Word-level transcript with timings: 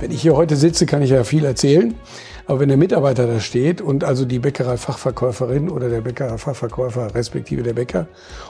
Wenn 0.00 0.10
ich 0.10 0.22
hier 0.22 0.36
heute 0.36 0.56
sitze, 0.56 0.86
kann 0.86 1.02
ich 1.02 1.10
ja 1.10 1.24
viel 1.24 1.44
erzählen. 1.44 1.94
Aber 2.46 2.60
wenn 2.60 2.68
der 2.68 2.78
Mitarbeiter 2.78 3.26
da 3.26 3.40
steht 3.40 3.80
und 3.80 4.04
also 4.04 4.24
die 4.24 4.38
Bäckerei-Fachverkäuferin 4.38 5.68
oder 5.68 5.88
der 5.88 6.00
Bäckerei-Fachverkäufer 6.00 7.12
respektive 7.12 7.64
der 7.64 7.72
Bäcker 7.72 8.06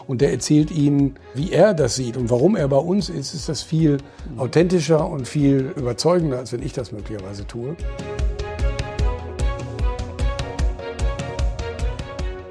und 0.07 0.21
der 0.21 0.33
erzählt 0.33 0.71
Ihnen, 0.71 1.19
wie 1.33 1.53
er 1.53 1.73
das 1.73 1.95
sieht 1.95 2.19
und 2.19 2.29
warum 2.29 2.57
er 2.57 2.69
bei 2.69 2.77
uns 2.77 3.09
ist, 3.09 3.33
ist 3.33 3.49
das 3.49 3.63
viel 3.63 3.97
authentischer 4.37 5.09
und 5.09 5.27
viel 5.27 5.73
überzeugender, 5.77 6.37
als 6.37 6.53
wenn 6.53 6.63
ich 6.63 6.75
das 6.75 6.93
möglicherweise 6.93 7.47
tue. 7.47 7.75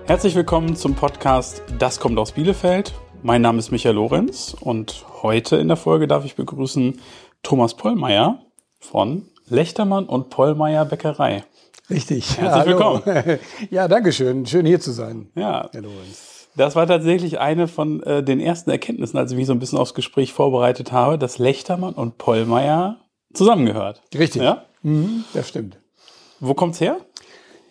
Herzlich 0.08 0.34
willkommen 0.34 0.76
zum 0.76 0.96
Podcast 0.96 1.62
Das 1.78 2.00
kommt 2.00 2.18
aus 2.18 2.32
Bielefeld. 2.32 2.92
Mein 3.24 3.42
Name 3.42 3.60
ist 3.60 3.72
Michael 3.72 3.96
Lorenz 3.96 4.56
und 4.60 5.06
heute 5.24 5.58
in 5.58 5.68
der 5.68 5.78
Folge 5.78 6.08
darf 6.08 6.26
ich 6.26 6.36
begrüßen 6.36 7.00
Thomas 7.44 7.74
Pollmeier 7.76 8.40
von 8.80 9.24
Lechtermann 9.48 10.06
und 10.06 10.30
Pollmeier 10.30 10.86
Bäckerei. 10.86 11.44
Richtig. 11.90 12.38
Herzlich 12.38 12.76
Hallo. 12.76 13.02
willkommen. 13.04 13.40
Ja, 13.72 13.88
danke 13.88 14.12
schön. 14.12 14.46
Schön 14.46 14.66
hier 14.66 14.80
zu 14.80 14.92
sein. 14.92 15.30
Ja, 15.36 15.70
Herr 15.72 15.82
Lorenz. 15.82 16.48
das 16.56 16.76
war 16.76 16.88
tatsächlich 16.88 17.40
eine 17.40 17.68
von 17.68 18.02
äh, 18.04 18.24
den 18.24 18.40
ersten 18.40 18.70
Erkenntnissen, 18.70 19.18
als 19.18 19.32
ich 19.32 19.38
mich 19.38 19.48
so 19.48 19.54
ein 19.54 19.60
bisschen 19.60 19.78
aufs 19.80 19.94
Gespräch 19.94 20.34
vorbereitet 20.34 20.92
habe, 20.92 21.18
dass 21.18 21.38
Lechtermann 21.40 21.94
und 21.94 22.18
Pollmeier 22.18 22.98
zusammengehört. 23.34 24.02
Richtig. 24.18 24.42
Ja? 24.42 24.66
Mhm, 24.84 25.26
das 25.34 25.50
stimmt. 25.50 25.78
Wo 26.40 26.54
kommt's 26.54 26.80
her? 26.82 26.98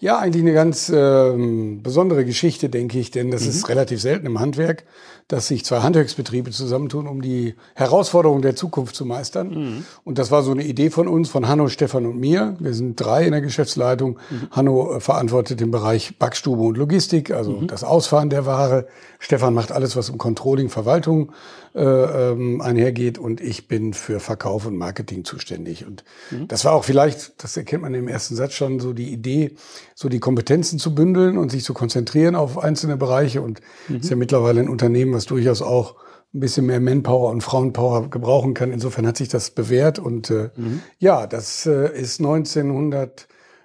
Ja, 0.04 0.18
eigentlich 0.18 0.42
eine 0.42 0.52
ganz 0.52 0.92
ähm, 0.94 1.82
besondere 1.82 2.26
Geschichte, 2.26 2.68
denke 2.68 2.98
ich, 2.98 3.10
denn 3.10 3.30
das 3.30 3.46
ist 3.46 3.70
relativ 3.70 4.02
selten 4.02 4.26
im 4.26 4.38
Handwerk, 4.38 4.84
dass 5.28 5.48
sich 5.48 5.64
zwei 5.64 5.80
Handwerksbetriebe 5.80 6.50
zusammentun, 6.50 7.08
um 7.08 7.22
die 7.22 7.54
Herausforderungen 7.74 8.42
der 8.42 8.54
Zukunft 8.54 8.94
zu 8.94 9.06
meistern. 9.06 9.86
Und 10.04 10.18
das 10.18 10.30
war 10.30 10.42
so 10.42 10.50
eine 10.50 10.62
Idee 10.62 10.90
von 10.90 11.08
uns, 11.08 11.30
von 11.30 11.48
Hanno, 11.48 11.68
Stefan 11.68 12.04
und 12.04 12.20
mir. 12.20 12.54
Wir 12.60 12.74
sind 12.74 12.96
drei 12.96 13.24
in 13.24 13.32
der 13.32 13.40
Geschäftsleitung. 13.40 14.18
Hanno 14.50 14.96
äh, 14.96 15.00
verantwortet 15.00 15.60
den 15.60 15.70
Bereich 15.70 16.18
Backstube 16.18 16.60
und 16.60 16.76
Logistik, 16.76 17.30
also 17.30 17.62
das 17.62 17.82
Ausfahren 17.82 18.28
der 18.28 18.44
Ware. 18.44 18.86
Stefan 19.18 19.54
macht 19.54 19.72
alles, 19.72 19.96
was 19.96 20.10
um 20.10 20.18
Controlling, 20.18 20.68
Verwaltung 20.68 21.32
äh, 21.74 21.80
ähm, 21.80 22.60
einhergeht 22.60 23.18
und 23.18 23.40
ich 23.40 23.68
bin 23.68 23.94
für 23.94 24.20
Verkauf 24.20 24.66
und 24.66 24.76
Marketing 24.76 25.24
zuständig. 25.24 25.86
Und 25.86 26.04
das 26.46 26.66
war 26.66 26.74
auch 26.74 26.84
vielleicht, 26.84 27.42
das 27.42 27.56
erkennt 27.56 27.82
man 27.82 27.94
im 27.94 28.06
ersten 28.06 28.36
Satz 28.36 28.52
schon, 28.52 28.80
so 28.80 28.92
die 28.92 29.10
Idee, 29.12 29.56
so 29.94 30.08
die 30.08 30.20
Kompetenzen 30.20 30.78
zu 30.78 30.94
bündeln 30.94 31.38
und 31.38 31.50
sich 31.50 31.62
zu 31.64 31.72
konzentrieren 31.74 32.34
auf 32.34 32.58
einzelne 32.58 32.96
Bereiche. 32.96 33.42
Und 33.42 33.60
ist 33.88 34.10
ja 34.10 34.16
mittlerweile 34.16 34.60
ein 34.60 34.68
Unternehmen, 34.68 35.14
was 35.14 35.26
durchaus 35.26 35.62
auch 35.62 35.96
ein 36.34 36.40
bisschen 36.40 36.66
mehr 36.66 36.80
Manpower 36.80 37.30
und 37.30 37.42
Frauenpower 37.42 38.10
gebrauchen 38.10 38.54
kann. 38.54 38.72
Insofern 38.72 39.06
hat 39.06 39.16
sich 39.16 39.28
das 39.28 39.50
bewährt. 39.50 40.00
Und 40.00 40.30
äh, 40.30 40.50
ja, 40.98 41.28
das 41.28 41.64
äh, 41.66 41.96
ist 41.96 42.18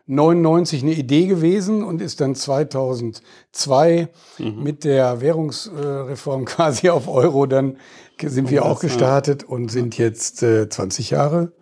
1999 0.08 0.84
eine 0.84 0.94
Idee 0.94 1.26
gewesen 1.26 1.84
und 1.84 2.02
ist 2.02 2.22
dann 2.22 2.36
2002 2.36 4.10
mit 4.38 4.84
der 4.84 5.22
Währungsreform 5.22 6.46
quasi 6.46 6.90
auf 6.90 7.08
Euro 7.08 7.46
dann 7.48 7.78
sind 8.22 8.50
wir 8.52 8.62
das, 8.62 8.70
auch 8.70 8.80
gestartet 8.82 9.44
und 9.46 9.72
sind 9.72 9.98
jetzt 9.98 10.44
äh, 10.44 10.68
20 10.70 11.10
Jahre 11.12 11.54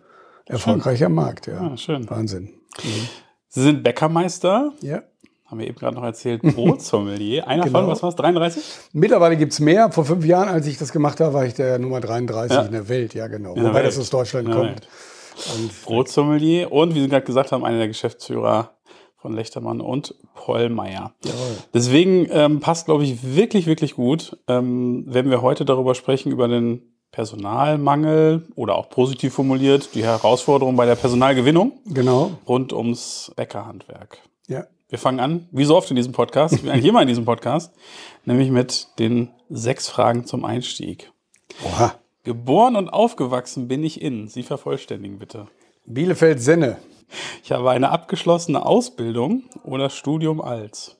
erfolgreich 0.44 1.04
am 1.04 1.14
Markt. 1.14 1.46
Ja, 1.46 1.60
Ah, 1.72 1.76
schön. 1.76 2.08
Wahnsinn. 2.10 2.50
Sie 3.48 3.62
sind 3.62 3.82
Bäckermeister, 3.82 4.72
Ja. 4.82 5.02
haben 5.46 5.58
wir 5.60 5.66
eben 5.66 5.78
gerade 5.78 5.96
noch 5.96 6.04
erzählt, 6.04 6.42
Brotsommelier. 6.42 7.46
Einer 7.48 7.64
Genau. 7.66 7.80
von, 7.80 7.88
was 7.88 8.02
war's, 8.02 8.16
33? 8.16 8.62
Mittlerweile 8.92 9.36
gibt's 9.36 9.60
mehr. 9.60 9.90
Vor 9.90 10.04
fünf 10.04 10.24
Jahren, 10.26 10.48
als 10.48 10.66
ich 10.66 10.76
das 10.78 10.92
gemacht 10.92 11.20
habe, 11.20 11.32
war 11.34 11.46
ich 11.46 11.54
der 11.54 11.78
Nummer 11.78 12.00
33 12.00 12.56
Ja. 12.56 12.62
in 12.64 12.72
der 12.72 12.88
Welt. 12.88 13.14
Ja, 13.14 13.26
genau. 13.28 13.50
Wobei 13.56 13.74
Welt. 13.74 13.86
das 13.86 13.98
aus 13.98 14.10
Deutschland 14.10 14.50
kommt. 14.50 14.68
Welt. 14.70 14.88
Und 15.56 15.82
Brotsommelier 15.84 16.72
und, 16.72 16.94
wie 16.94 17.00
Sie 17.00 17.08
gerade 17.08 17.24
gesagt 17.24 17.52
haben, 17.52 17.64
einer 17.64 17.78
der 17.78 17.88
Geschäftsführer 17.88 18.72
von 19.16 19.34
Lechtermann 19.34 19.80
und 19.80 20.14
Pollmeier. 20.34 21.14
Jawohl. 21.24 21.56
Deswegen 21.74 22.26
ähm, 22.30 22.60
passt, 22.60 22.86
glaube 22.86 23.04
ich, 23.04 23.34
wirklich, 23.36 23.66
wirklich 23.66 23.94
gut, 23.94 24.36
ähm, 24.48 25.04
wenn 25.08 25.30
wir 25.30 25.40
heute 25.42 25.64
darüber 25.64 25.94
sprechen, 25.94 26.30
über 26.32 26.48
den 26.48 26.82
Personalmangel 27.10 28.46
oder 28.54 28.76
auch 28.76 28.90
positiv 28.90 29.34
formuliert, 29.34 29.94
die 29.94 30.04
Herausforderung 30.04 30.76
bei 30.76 30.86
der 30.86 30.94
Personalgewinnung 30.94 31.80
genau. 31.86 32.32
rund 32.46 32.72
ums 32.72 33.32
Bäckerhandwerk. 33.36 34.18
Ja. 34.46 34.66
Wir 34.88 34.98
fangen 34.98 35.20
an, 35.20 35.48
wie 35.50 35.64
so 35.64 35.76
oft 35.76 35.90
in 35.90 35.96
diesem 35.96 36.12
Podcast, 36.12 36.62
wie 36.64 36.70
eigentlich 36.70 36.86
immer 36.86 37.02
in 37.02 37.08
diesem 37.08 37.24
Podcast, 37.24 37.74
nämlich 38.24 38.50
mit 38.50 38.88
den 38.98 39.30
sechs 39.50 39.88
Fragen 39.88 40.24
zum 40.24 40.44
Einstieg. 40.44 41.12
Oha. 41.64 41.94
Geboren 42.24 42.76
und 42.76 42.88
aufgewachsen 42.88 43.68
bin 43.68 43.84
ich 43.84 44.00
in. 44.00 44.28
Sie 44.28 44.42
vervollständigen 44.42 45.18
bitte. 45.18 45.46
Bielefeld-Senne. 45.86 46.76
Ich 47.42 47.52
habe 47.52 47.70
eine 47.70 47.90
abgeschlossene 47.90 48.64
Ausbildung 48.64 49.44
oder 49.64 49.88
Studium 49.88 50.40
als. 50.40 50.96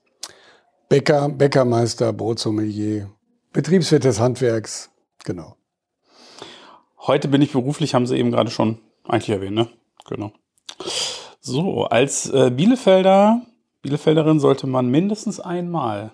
Bäcker, 0.88 1.28
Bäckermeister, 1.28 2.14
Brotsommelier, 2.14 3.10
Betriebswirt 3.52 4.04
des 4.04 4.20
Handwerks. 4.20 4.90
Genau. 5.25 5.57
Heute 7.08 7.28
bin 7.28 7.41
ich 7.41 7.52
beruflich, 7.52 7.94
haben 7.94 8.06
Sie 8.06 8.19
eben 8.19 8.30
gerade 8.30 8.50
schon 8.50 8.80
eigentlich 9.08 9.30
erwähnt, 9.30 9.54
ne? 9.54 9.66
Genau. 10.06 10.30
So, 11.41 11.86
als 11.86 12.28
äh, 12.28 12.50
Bielefelder, 12.50 13.41
Bielefelderin 13.80 14.41
sollte 14.41 14.66
man 14.66 14.88
mindestens 14.88 15.41
einmal. 15.41 16.10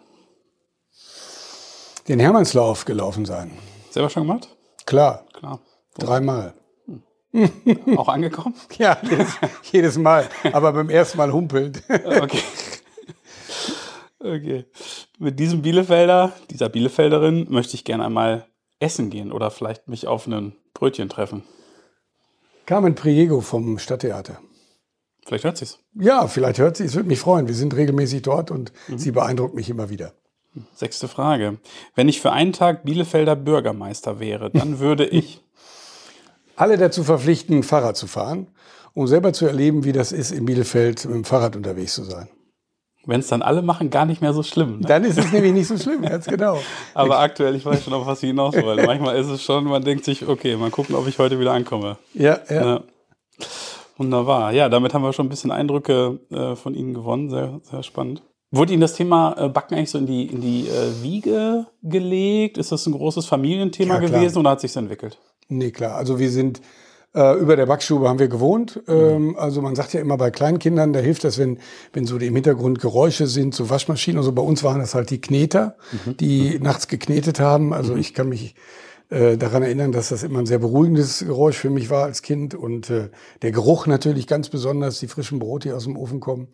Den 2.06 2.20
Hermannslauf 2.20 2.84
gelaufen 2.84 3.24
sein. 3.24 3.50
Selber 3.90 4.08
schon 4.08 4.22
gemacht? 4.22 4.48
Klar. 4.86 5.24
Klar. 5.32 5.58
Dreimal. 5.98 6.54
Auch 7.96 8.08
angekommen? 8.08 8.54
Ja, 8.78 8.96
jedes, 9.02 9.28
jedes 9.72 9.98
Mal. 9.98 10.28
Aber 10.52 10.72
beim 10.72 10.90
ersten 10.90 11.18
Mal 11.18 11.32
humpelnd. 11.32 11.82
Okay. 11.88 12.42
Okay. 14.20 14.64
Mit 15.18 15.40
diesem 15.40 15.62
Bielefelder, 15.62 16.32
dieser 16.50 16.68
Bielefelderin, 16.68 17.48
möchte 17.50 17.74
ich 17.74 17.84
gerne 17.84 18.04
einmal 18.04 18.46
essen 18.78 19.10
gehen 19.10 19.32
oder 19.32 19.50
vielleicht 19.50 19.88
mich 19.88 20.06
auf 20.06 20.28
ein 20.28 20.54
Brötchen 20.84 21.08
treffen. 21.08 21.44
Carmen 22.66 22.94
Priego 22.94 23.40
vom 23.40 23.78
Stadttheater. 23.78 24.36
Vielleicht 25.24 25.44
hört 25.44 25.56
sie's. 25.56 25.78
Ja, 25.94 26.28
vielleicht 26.28 26.58
hört 26.58 26.76
sie, 26.76 26.84
es 26.84 26.94
würde 26.94 27.08
mich 27.08 27.20
freuen. 27.20 27.48
Wir 27.48 27.54
sind 27.54 27.74
regelmäßig 27.74 28.20
dort 28.20 28.50
und 28.50 28.70
sie 28.94 29.10
beeindruckt 29.10 29.54
mich 29.54 29.70
immer 29.70 29.88
wieder. 29.88 30.12
Sechste 30.74 31.08
Frage. 31.08 31.56
Wenn 31.94 32.06
ich 32.10 32.20
für 32.20 32.32
einen 32.32 32.52
Tag 32.52 32.84
Bielefelder 32.84 33.34
Bürgermeister 33.34 34.20
wäre, 34.20 34.50
dann 34.50 34.78
würde 34.78 35.06
ich. 35.06 35.42
Alle 36.54 36.76
dazu 36.76 37.02
verpflichten, 37.02 37.62
Fahrrad 37.62 37.96
zu 37.96 38.06
fahren, 38.06 38.48
um 38.92 39.06
selber 39.06 39.32
zu 39.32 39.46
erleben, 39.46 39.84
wie 39.84 39.92
das 39.92 40.12
ist, 40.12 40.32
in 40.32 40.44
Bielefeld 40.44 41.06
mit 41.06 41.14
dem 41.14 41.24
Fahrrad 41.24 41.56
unterwegs 41.56 41.94
zu 41.94 42.04
sein. 42.04 42.28
Wenn 43.06 43.20
es 43.20 43.28
dann 43.28 43.42
alle 43.42 43.62
machen, 43.62 43.90
gar 43.90 44.06
nicht 44.06 44.22
mehr 44.22 44.32
so 44.32 44.42
schlimm. 44.42 44.80
Ne? 44.80 44.86
Dann 44.86 45.04
ist 45.04 45.18
es 45.18 45.30
nämlich 45.32 45.52
nicht 45.52 45.68
so 45.68 45.76
schlimm, 45.76 46.02
ganz 46.02 46.26
genau. 46.26 46.58
Aber 46.94 47.18
aktuell, 47.20 47.54
ich 47.54 47.64
weiß 47.64 47.84
schon, 47.84 47.92
auf 47.92 48.06
was 48.06 48.20
Sie 48.20 48.28
hinaus 48.28 48.54
wollen. 48.54 48.84
Manchmal 48.86 49.16
ist 49.16 49.28
es 49.28 49.42
schon, 49.42 49.64
man 49.64 49.84
denkt 49.84 50.04
sich, 50.04 50.26
okay, 50.26 50.56
mal 50.56 50.70
gucken, 50.70 50.94
ob 50.94 51.06
ich 51.06 51.18
heute 51.18 51.38
wieder 51.38 51.52
ankomme. 51.52 51.98
Ja, 52.14 52.38
ja. 52.48 52.64
Ja. 52.64 52.80
Wunderbar. 53.96 54.52
Ja, 54.52 54.68
damit 54.68 54.94
haben 54.94 55.02
wir 55.02 55.12
schon 55.12 55.26
ein 55.26 55.30
bisschen 55.30 55.50
Eindrücke 55.50 56.18
äh, 56.30 56.56
von 56.56 56.74
Ihnen 56.74 56.94
gewonnen. 56.94 57.30
Sehr, 57.30 57.60
sehr 57.62 57.82
spannend. 57.82 58.22
Wurde 58.50 58.72
Ihnen 58.72 58.80
das 58.80 58.94
Thema 58.94 59.34
äh, 59.38 59.48
Backen 59.48 59.74
eigentlich 59.74 59.90
so 59.90 59.98
in 59.98 60.06
die, 60.06 60.26
in 60.26 60.40
die 60.40 60.68
äh, 60.68 61.02
Wiege 61.02 61.66
gelegt? 61.82 62.58
Ist 62.58 62.72
das 62.72 62.86
ein 62.86 62.92
großes 62.92 63.26
Familienthema 63.26 63.94
Ja, 63.94 64.00
gewesen 64.00 64.38
oder 64.38 64.50
hat 64.50 64.60
sich 64.60 64.74
entwickelt? 64.76 65.18
Nee, 65.48 65.70
klar. 65.70 65.96
Also 65.96 66.18
wir 66.18 66.30
sind 66.30 66.60
äh, 67.14 67.38
über 67.38 67.56
der 67.56 67.66
Backstube 67.66 68.08
haben 68.08 68.18
wir 68.18 68.28
gewohnt. 68.28 68.82
Ähm, 68.88 69.36
also 69.38 69.62
man 69.62 69.74
sagt 69.74 69.92
ja 69.92 70.00
immer 70.00 70.16
bei 70.16 70.30
Kleinkindern, 70.30 70.92
da 70.92 71.00
hilft 71.00 71.24
das, 71.24 71.38
wenn, 71.38 71.58
wenn 71.92 72.06
so 72.06 72.16
im 72.16 72.34
Hintergrund 72.34 72.80
Geräusche 72.80 73.26
sind, 73.26 73.54
so 73.54 73.70
Waschmaschinen 73.70 74.18
und 74.18 74.24
so. 74.24 74.32
Bei 74.32 74.42
uns 74.42 74.64
waren 74.64 74.80
das 74.80 74.94
halt 74.94 75.10
die 75.10 75.20
Kneter, 75.20 75.76
die 76.20 76.58
nachts 76.58 76.88
geknetet 76.88 77.40
haben. 77.40 77.72
Also 77.72 77.96
ich 77.96 78.14
kann 78.14 78.28
mich 78.28 78.54
äh, 79.10 79.36
daran 79.36 79.62
erinnern, 79.62 79.92
dass 79.92 80.08
das 80.08 80.22
immer 80.22 80.40
ein 80.40 80.46
sehr 80.46 80.58
beruhigendes 80.58 81.20
Geräusch 81.20 81.56
für 81.56 81.70
mich 81.70 81.88
war 81.90 82.04
als 82.04 82.22
Kind. 82.22 82.54
Und 82.54 82.90
äh, 82.90 83.10
der 83.42 83.52
Geruch 83.52 83.86
natürlich 83.86 84.26
ganz 84.26 84.48
besonders, 84.48 84.98
die 84.98 85.08
frischen 85.08 85.38
Brote, 85.38 85.68
die 85.68 85.74
aus 85.74 85.84
dem 85.84 85.96
Ofen 85.96 86.20
kommen. 86.20 86.48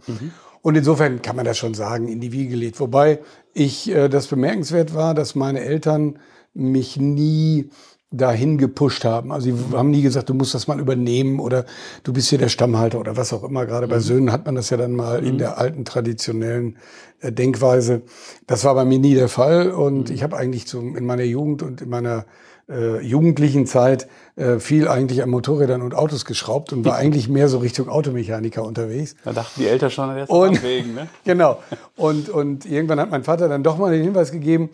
Und 0.62 0.76
insofern 0.76 1.22
kann 1.22 1.36
man 1.36 1.46
das 1.46 1.56
schon 1.56 1.74
sagen, 1.74 2.08
in 2.08 2.20
die 2.20 2.32
Wiege 2.32 2.50
gelegt. 2.50 2.80
Wobei 2.80 3.20
ich 3.54 3.90
äh, 3.90 4.08
das 4.08 4.26
bemerkenswert 4.26 4.94
war, 4.94 5.14
dass 5.14 5.34
meine 5.34 5.60
Eltern 5.60 6.18
mich 6.52 6.98
nie 6.98 7.70
dahin 8.12 8.58
gepusht 8.58 9.04
haben. 9.04 9.30
Also 9.30 9.54
sie 9.54 9.76
haben 9.76 9.90
nie 9.90 10.02
gesagt, 10.02 10.28
du 10.28 10.34
musst 10.34 10.52
das 10.54 10.66
mal 10.66 10.80
übernehmen 10.80 11.38
oder 11.38 11.64
du 12.02 12.12
bist 12.12 12.28
hier 12.28 12.38
der 12.38 12.48
Stammhalter 12.48 12.98
oder 12.98 13.16
was 13.16 13.32
auch 13.32 13.44
immer. 13.44 13.66
Gerade 13.66 13.86
bei 13.86 14.00
Söhnen 14.00 14.32
hat 14.32 14.46
man 14.46 14.56
das 14.56 14.70
ja 14.70 14.76
dann 14.76 14.92
mal 14.92 15.24
in 15.24 15.38
der 15.38 15.58
alten 15.58 15.84
traditionellen 15.84 16.76
äh, 17.20 17.30
Denkweise. 17.30 18.02
Das 18.48 18.64
war 18.64 18.74
bei 18.74 18.84
mir 18.84 18.98
nie 18.98 19.14
der 19.14 19.28
Fall 19.28 19.70
und 19.70 20.10
ich 20.10 20.22
habe 20.24 20.36
eigentlich 20.36 20.66
zum, 20.66 20.96
in 20.96 21.06
meiner 21.06 21.22
Jugend 21.22 21.62
und 21.62 21.82
in 21.82 21.88
meiner 21.88 22.24
äh, 22.68 23.00
jugendlichen 23.00 23.66
Zeit 23.66 24.08
äh, 24.34 24.58
viel 24.58 24.88
eigentlich 24.88 25.22
an 25.22 25.30
Motorrädern 25.30 25.80
und 25.82 25.94
Autos 25.94 26.24
geschraubt 26.24 26.72
und 26.72 26.84
war 26.84 26.96
eigentlich 26.96 27.28
mehr 27.28 27.48
so 27.48 27.58
Richtung 27.58 27.88
Automechaniker 27.88 28.64
unterwegs. 28.64 29.14
Da 29.24 29.32
dachten 29.32 29.60
die 29.60 29.68
Eltern 29.68 29.90
schon, 29.90 30.16
jetzt 30.16 30.30
Und- 30.30 30.56
abwägen, 30.58 30.94
ne? 30.94 31.08
Genau. 31.24 31.58
Und, 31.96 32.28
und 32.28 32.66
irgendwann 32.66 32.98
hat 32.98 33.10
mein 33.10 33.22
Vater 33.22 33.48
dann 33.48 33.62
doch 33.62 33.78
mal 33.78 33.92
den 33.92 34.02
Hinweis 34.02 34.32
gegeben, 34.32 34.70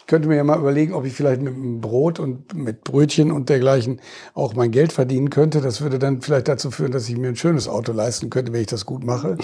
ich 0.00 0.06
könnte 0.06 0.28
mir 0.28 0.36
ja 0.36 0.44
mal 0.44 0.58
überlegen, 0.58 0.94
ob 0.94 1.04
ich 1.04 1.12
vielleicht 1.12 1.40
mit 1.40 1.54
einem 1.54 1.80
Brot 1.80 2.18
und 2.18 2.54
mit 2.54 2.84
Brötchen 2.84 3.32
und 3.32 3.48
dergleichen 3.48 4.00
auch 4.34 4.54
mein 4.54 4.70
Geld 4.70 4.92
verdienen 4.92 5.30
könnte. 5.30 5.60
Das 5.60 5.80
würde 5.80 5.98
dann 5.98 6.20
vielleicht 6.20 6.48
dazu 6.48 6.70
führen, 6.70 6.92
dass 6.92 7.08
ich 7.08 7.16
mir 7.16 7.28
ein 7.28 7.36
schönes 7.36 7.68
Auto 7.68 7.92
leisten 7.92 8.30
könnte, 8.30 8.52
wenn 8.52 8.60
ich 8.60 8.66
das 8.66 8.86
gut 8.86 9.04
mache. 9.04 9.38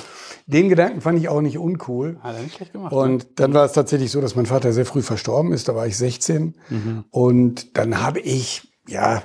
Den 0.47 0.69
Gedanken 0.69 1.01
fand 1.01 1.19
ich 1.19 1.29
auch 1.29 1.41
nicht 1.41 1.59
uncool. 1.59 2.19
Hat 2.21 2.37
er 2.37 2.43
nicht 2.43 2.57
schlecht 2.57 2.73
gemacht. 2.73 2.93
Und 2.93 3.41
dann 3.41 3.55
war 3.55 3.65
es 3.65 3.73
tatsächlich 3.73 4.11
so, 4.11 4.21
dass 4.21 4.37
mein 4.37 4.47
Vater 4.47 4.73
sehr 4.73 4.87
früh 4.87 5.03
verstorben 5.03 5.53
ist. 5.53 5.69
Da 5.69 5.75
war 5.75 5.87
ich 5.87 5.97
16. 5.97 6.55
Mhm. 6.69 7.05
Und 7.11 7.77
dann 7.77 8.03
habe 8.03 8.21
ich, 8.21 8.73
ja, 8.87 9.23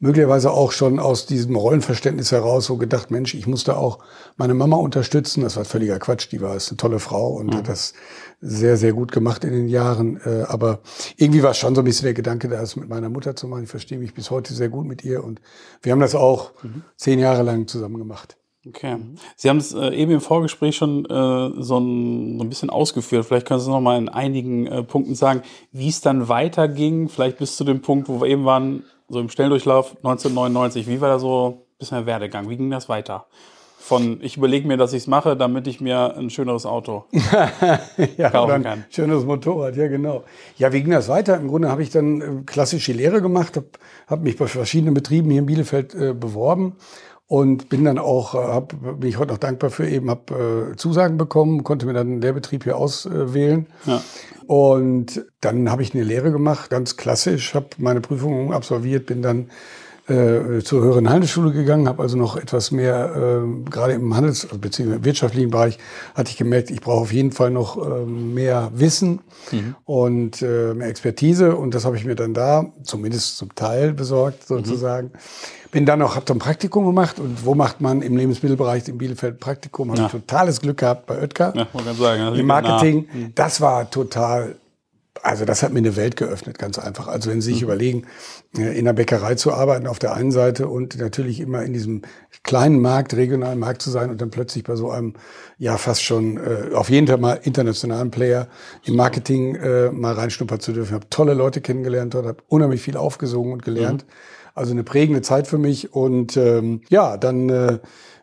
möglicherweise 0.00 0.50
auch 0.50 0.72
schon 0.72 0.98
aus 0.98 1.26
diesem 1.26 1.54
Rollenverständnis 1.54 2.32
heraus 2.32 2.64
so 2.64 2.78
gedacht, 2.78 3.10
Mensch, 3.10 3.34
ich 3.34 3.46
muss 3.46 3.64
da 3.64 3.76
auch 3.76 3.98
meine 4.36 4.54
Mama 4.54 4.76
unterstützen. 4.76 5.42
Das 5.42 5.56
war 5.56 5.64
völliger 5.64 5.98
Quatsch. 5.98 6.32
Die 6.32 6.40
war 6.40 6.56
ist 6.56 6.70
eine 6.70 6.78
tolle 6.78 6.98
Frau 6.98 7.28
und 7.34 7.54
hat 7.54 7.68
das 7.68 7.92
sehr, 8.40 8.76
sehr 8.76 8.92
gut 8.92 9.12
gemacht 9.12 9.44
in 9.44 9.52
den 9.52 9.68
Jahren. 9.68 10.20
Äh, 10.24 10.44
Aber 10.48 10.80
irgendwie 11.16 11.42
war 11.42 11.54
schon 11.54 11.74
so 11.74 11.82
ein 11.82 11.84
bisschen 11.84 12.04
der 12.04 12.14
Gedanke, 12.14 12.48
das 12.48 12.76
mit 12.76 12.88
meiner 12.88 13.10
Mutter 13.10 13.36
zu 13.36 13.46
machen. 13.46 13.64
Ich 13.64 13.70
verstehe 13.70 13.98
mich 13.98 14.14
bis 14.14 14.30
heute 14.30 14.54
sehr 14.54 14.68
gut 14.68 14.86
mit 14.86 15.04
ihr 15.04 15.22
und 15.22 15.40
wir 15.82 15.92
haben 15.92 16.00
das 16.00 16.14
auch 16.14 16.52
zehn 16.96 17.18
Jahre 17.18 17.42
lang 17.42 17.66
zusammen 17.66 17.98
gemacht. 17.98 18.36
Okay. 18.66 18.98
Sie 19.36 19.48
haben 19.48 19.56
es 19.56 19.72
äh, 19.72 19.88
eben 19.94 20.12
im 20.12 20.20
Vorgespräch 20.20 20.76
schon 20.76 21.06
äh, 21.06 21.62
so, 21.62 21.78
ein, 21.78 22.38
so 22.38 22.44
ein 22.44 22.48
bisschen 22.48 22.68
ausgeführt. 22.68 23.24
Vielleicht 23.24 23.46
können 23.46 23.60
Sie 23.60 23.70
noch 23.70 23.80
mal 23.80 23.96
in 23.96 24.10
einigen 24.10 24.66
äh, 24.66 24.82
Punkten 24.82 25.14
sagen, 25.14 25.42
wie 25.72 25.88
es 25.88 26.02
dann 26.02 26.28
weiterging. 26.28 27.08
Vielleicht 27.08 27.38
bis 27.38 27.56
zu 27.56 27.64
dem 27.64 27.80
Punkt, 27.80 28.08
wo 28.08 28.20
wir 28.20 28.28
eben 28.28 28.44
waren, 28.44 28.84
so 29.08 29.18
im 29.18 29.30
Schnelldurchlauf 29.30 29.96
1999. 29.96 30.86
Wie 30.88 31.00
war 31.00 31.08
da 31.08 31.18
so 31.18 31.64
ein 31.72 31.78
bisschen 31.78 31.96
der 31.98 32.06
Werdegang? 32.06 32.50
Wie 32.50 32.56
ging 32.58 32.70
das 32.70 32.90
weiter? 32.90 33.26
Von 33.82 34.18
ich 34.20 34.36
überlege 34.36 34.68
mir, 34.68 34.76
dass 34.76 34.92
ich 34.92 35.02
es 35.02 35.06
mache, 35.06 35.36
damit 35.36 35.66
ich 35.66 35.80
mir 35.80 36.14
ein 36.14 36.28
schöneres 36.28 36.66
Auto 36.66 37.06
ja, 38.18 38.28
kaufen 38.28 38.62
kann. 38.62 38.84
schönes 38.90 39.24
Motorrad, 39.24 39.74
ja 39.74 39.88
genau. 39.88 40.22
Ja, 40.58 40.72
wie 40.72 40.82
ging 40.82 40.92
das 40.92 41.08
weiter? 41.08 41.36
Im 41.38 41.48
Grunde 41.48 41.70
habe 41.70 41.82
ich 41.82 41.88
dann 41.88 42.20
äh, 42.20 42.24
klassische 42.44 42.92
Lehre 42.92 43.22
gemacht, 43.22 43.56
habe 43.56 43.66
hab 44.06 44.20
mich 44.20 44.36
bei 44.36 44.46
verschiedenen 44.46 44.92
Betrieben 44.92 45.30
hier 45.30 45.40
in 45.40 45.46
Bielefeld 45.46 45.94
äh, 45.94 46.12
beworben 46.12 46.76
und 47.26 47.70
bin 47.70 47.84
dann 47.84 47.98
auch, 47.98 48.34
äh, 48.34 48.38
hab, 48.38 48.74
bin 49.00 49.08
ich 49.08 49.18
heute 49.18 49.32
noch 49.32 49.38
dankbar 49.38 49.70
für 49.70 49.88
eben, 49.88 50.10
habe 50.10 50.72
äh, 50.72 50.76
Zusagen 50.76 51.16
bekommen, 51.16 51.64
konnte 51.64 51.86
mir 51.86 51.94
dann 51.94 52.08
einen 52.08 52.20
Lehrbetrieb 52.20 52.64
hier 52.64 52.76
auswählen. 52.76 53.66
Ja. 53.86 54.02
Und 54.46 55.24
dann 55.40 55.70
habe 55.70 55.82
ich 55.82 55.94
eine 55.94 56.04
Lehre 56.04 56.32
gemacht, 56.32 56.68
ganz 56.70 56.96
klassisch, 56.96 57.54
habe 57.54 57.68
meine 57.78 58.02
Prüfungen 58.02 58.52
absolviert, 58.52 59.06
bin 59.06 59.22
dann 59.22 59.48
äh, 60.08 60.60
zur 60.62 60.82
höheren 60.82 61.08
Handelsschule 61.08 61.52
gegangen, 61.52 61.88
habe 61.88 62.02
also 62.02 62.16
noch 62.16 62.36
etwas 62.36 62.70
mehr, 62.70 63.14
äh, 63.44 63.70
gerade 63.70 63.92
im 63.92 64.14
Handels- 64.16 64.46
bzw. 64.46 64.94
im 64.96 65.04
wirtschaftlichen 65.04 65.50
Bereich, 65.50 65.78
hatte 66.14 66.30
ich 66.30 66.36
gemerkt, 66.36 66.70
ich 66.70 66.80
brauche 66.80 67.00
auf 67.02 67.12
jeden 67.12 67.32
Fall 67.32 67.50
noch 67.50 67.76
äh, 67.76 68.04
mehr 68.04 68.70
Wissen 68.74 69.20
und 69.84 70.42
äh, 70.42 70.74
mehr 70.74 70.88
Expertise. 70.88 71.54
Und 71.56 71.74
das 71.74 71.84
habe 71.84 71.96
ich 71.96 72.04
mir 72.04 72.14
dann 72.14 72.34
da, 72.34 72.66
zumindest 72.82 73.36
zum 73.36 73.54
Teil 73.54 73.92
besorgt 73.92 74.46
sozusagen. 74.46 75.10
Bin 75.70 75.86
dann 75.86 76.00
noch, 76.00 76.16
habe 76.16 76.24
dann 76.26 76.38
ein 76.38 76.40
Praktikum 76.40 76.84
gemacht. 76.86 77.20
Und 77.20 77.44
wo 77.46 77.54
macht 77.54 77.80
man 77.80 78.02
im 78.02 78.16
Lebensmittelbereich 78.16 78.88
in 78.88 78.98
Bielefeld 78.98 79.38
Praktikum? 79.38 79.90
Habe 79.90 80.00
Ja. 80.00 80.06
ich 80.06 80.12
totales 80.12 80.60
Glück 80.60 80.78
gehabt 80.78 81.06
bei 81.06 81.20
Oetker 81.20 81.52
Ja, 81.54 81.66
man 81.72 81.84
kann 81.84 81.94
sagen. 81.96 82.20
das 82.22 82.30
liegt 82.30 82.40
im. 82.40 82.46
Marketing, 82.46 83.08
das 83.36 83.60
war 83.60 83.88
total, 83.88 84.56
also 85.22 85.44
das 85.44 85.62
hat 85.62 85.72
mir 85.72 85.78
eine 85.78 85.96
Welt 85.96 86.16
geöffnet, 86.16 86.58
ganz 86.58 86.78
einfach. 86.78 87.08
Also 87.08 87.30
wenn 87.30 87.40
Sie 87.40 87.52
sich 87.52 87.62
überlegen, 87.62 88.06
äh, 88.56 88.78
in 88.78 88.84
der 88.84 88.92
Bäckerei 88.92 89.34
zu 89.34 89.52
arbeiten 89.52 89.86
auf 89.86 89.98
der 89.98 90.14
einen 90.14 90.32
Seite 90.32 90.68
und 90.68 90.98
natürlich 90.98 91.40
immer 91.40 91.62
in 91.62 91.72
diesem 91.72 92.02
kleinen 92.42 92.80
Markt, 92.80 93.14
regionalen 93.14 93.58
Markt 93.58 93.82
zu 93.82 93.90
sein 93.90 94.10
und 94.10 94.20
dann 94.20 94.30
plötzlich 94.30 94.64
bei 94.64 94.76
so 94.76 94.90
einem, 94.90 95.14
ja 95.58 95.76
fast 95.76 96.02
schon 96.02 96.38
äh, 96.38 96.74
auf 96.74 96.90
jeden 96.90 97.06
Fall 97.06 97.18
mal 97.18 97.38
internationalen 97.42 98.10
Player 98.10 98.48
im 98.84 98.96
Marketing 98.96 99.56
äh, 99.56 99.90
mal 99.90 100.14
reinschnuppern 100.14 100.60
zu 100.60 100.72
dürfen. 100.72 100.88
Ich 100.88 100.94
habe 100.94 101.10
tolle 101.10 101.34
Leute 101.34 101.60
kennengelernt 101.60 102.14
dort, 102.14 102.26
habe 102.26 102.42
unheimlich 102.48 102.82
viel 102.82 102.96
aufgesogen 102.96 103.52
und 103.52 103.62
gelernt. 103.62 104.04
Also 104.54 104.72
eine 104.72 104.82
prägende 104.82 105.22
Zeit 105.22 105.46
für 105.46 105.58
mich 105.58 105.94
und 105.94 106.36
ähm, 106.36 106.82
ja, 106.88 107.16
dann 107.16 107.48
äh, 107.48 107.78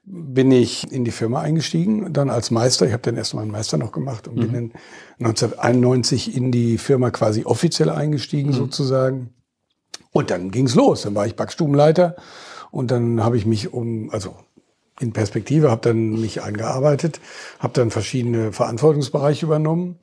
bin 0.09 0.51
ich 0.51 0.89
in 0.89 1.03
die 1.03 1.11
Firma 1.11 1.41
eingestiegen, 1.41 2.13
dann 2.13 2.29
als 2.29 2.49
Meister. 2.49 2.85
Ich 2.85 2.93
habe 2.93 3.03
dann 3.03 3.17
erst 3.17 3.33
mal 3.33 3.41
einen 3.41 3.51
Meister 3.51 3.77
noch 3.77 3.91
gemacht 3.91 4.29
und 4.29 4.35
bin 4.35 4.53
dann 4.53 4.71
1991 5.19 6.35
in 6.35 6.51
die 6.51 6.77
Firma 6.77 7.11
quasi 7.11 7.43
offiziell 7.43 7.89
eingestiegen 7.89 8.53
sozusagen. 8.53 9.33
Und 10.11 10.31
dann 10.31 10.49
ging's 10.51 10.75
los. 10.75 11.01
Dann 11.01 11.13
war 11.13 11.27
ich 11.27 11.35
Backstubenleiter 11.35 12.15
und 12.71 12.89
dann 12.89 13.21
habe 13.21 13.35
ich 13.35 13.45
mich 13.45 13.73
um, 13.73 14.09
also 14.11 14.35
in 15.01 15.11
Perspektive, 15.11 15.69
habe 15.69 15.81
dann 15.81 16.21
mich 16.21 16.41
eingearbeitet, 16.41 17.19
habe 17.59 17.73
dann 17.73 17.91
verschiedene 17.91 18.53
Verantwortungsbereiche 18.53 19.45
übernommen, 19.45 19.99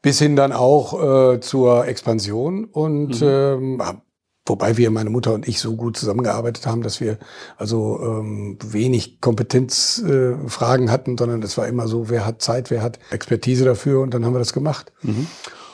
bis 0.00 0.18
hin 0.18 0.36
dann 0.36 0.52
auch 0.52 1.34
äh, 1.34 1.40
zur 1.40 1.86
Expansion 1.86 2.64
und 2.64 3.20
ähm, 3.22 3.80
hab 3.82 4.03
Wobei 4.46 4.76
wir, 4.76 4.90
meine 4.90 5.08
Mutter 5.08 5.32
und 5.32 5.48
ich, 5.48 5.58
so 5.58 5.74
gut 5.74 5.96
zusammengearbeitet 5.96 6.66
haben, 6.66 6.82
dass 6.82 7.00
wir 7.00 7.18
also 7.56 7.98
ähm, 8.02 8.58
wenig 8.62 9.20
Kompetenzfragen 9.22 10.88
äh, 10.88 10.90
hatten, 10.90 11.16
sondern 11.16 11.42
es 11.42 11.56
war 11.56 11.66
immer 11.66 11.88
so, 11.88 12.10
wer 12.10 12.26
hat 12.26 12.42
Zeit, 12.42 12.70
wer 12.70 12.82
hat 12.82 12.98
Expertise 13.10 13.64
dafür 13.64 14.00
und 14.02 14.12
dann 14.12 14.24
haben 14.24 14.34
wir 14.34 14.38
das 14.38 14.52
gemacht. 14.52 14.92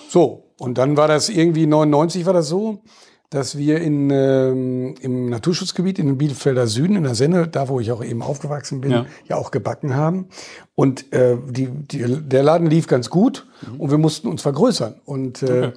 So, 0.08 0.44
und 0.58 0.78
dann 0.78 0.96
war 0.96 1.08
das 1.08 1.28
irgendwie 1.28 1.66
99 1.66 2.26
war 2.26 2.32
das 2.32 2.48
so, 2.48 2.82
dass 3.30 3.56
wir 3.56 3.80
in, 3.80 4.10
ähm, 4.10 4.94
im 5.00 5.30
Naturschutzgebiet 5.30 6.00
in 6.00 6.06
den 6.06 6.18
Bielefelder 6.18 6.66
Süden, 6.66 6.96
in 6.96 7.04
der 7.04 7.14
Senne, 7.14 7.46
da 7.46 7.68
wo 7.68 7.78
ich 7.78 7.92
auch 7.92 8.04
eben 8.04 8.22
aufgewachsen 8.22 8.80
bin, 8.80 8.90
Ja. 8.90 9.06
ja, 9.28 9.36
auch 9.36 9.52
gebacken 9.52 9.94
haben. 9.94 10.26
Und 10.74 11.12
äh, 11.12 11.36
die, 11.48 11.68
die, 11.70 12.04
der 12.28 12.42
Laden 12.42 12.68
lief 12.68 12.88
ganz 12.88 13.08
gut 13.08 13.46
und 13.78 13.90
wir 13.90 13.98
mussten 13.98 14.26
uns 14.28 14.42
vergrößern. 14.42 15.00
Und 15.04 15.42
äh, 15.44 15.72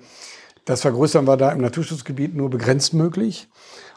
das 0.66 0.82
Vergrößern 0.82 1.28
war 1.28 1.38
da 1.38 1.52
im 1.52 1.62
Naturschutzgebiet 1.62 2.36
nur 2.36 2.50
begrenzt 2.50 2.94
möglich. 2.94 3.48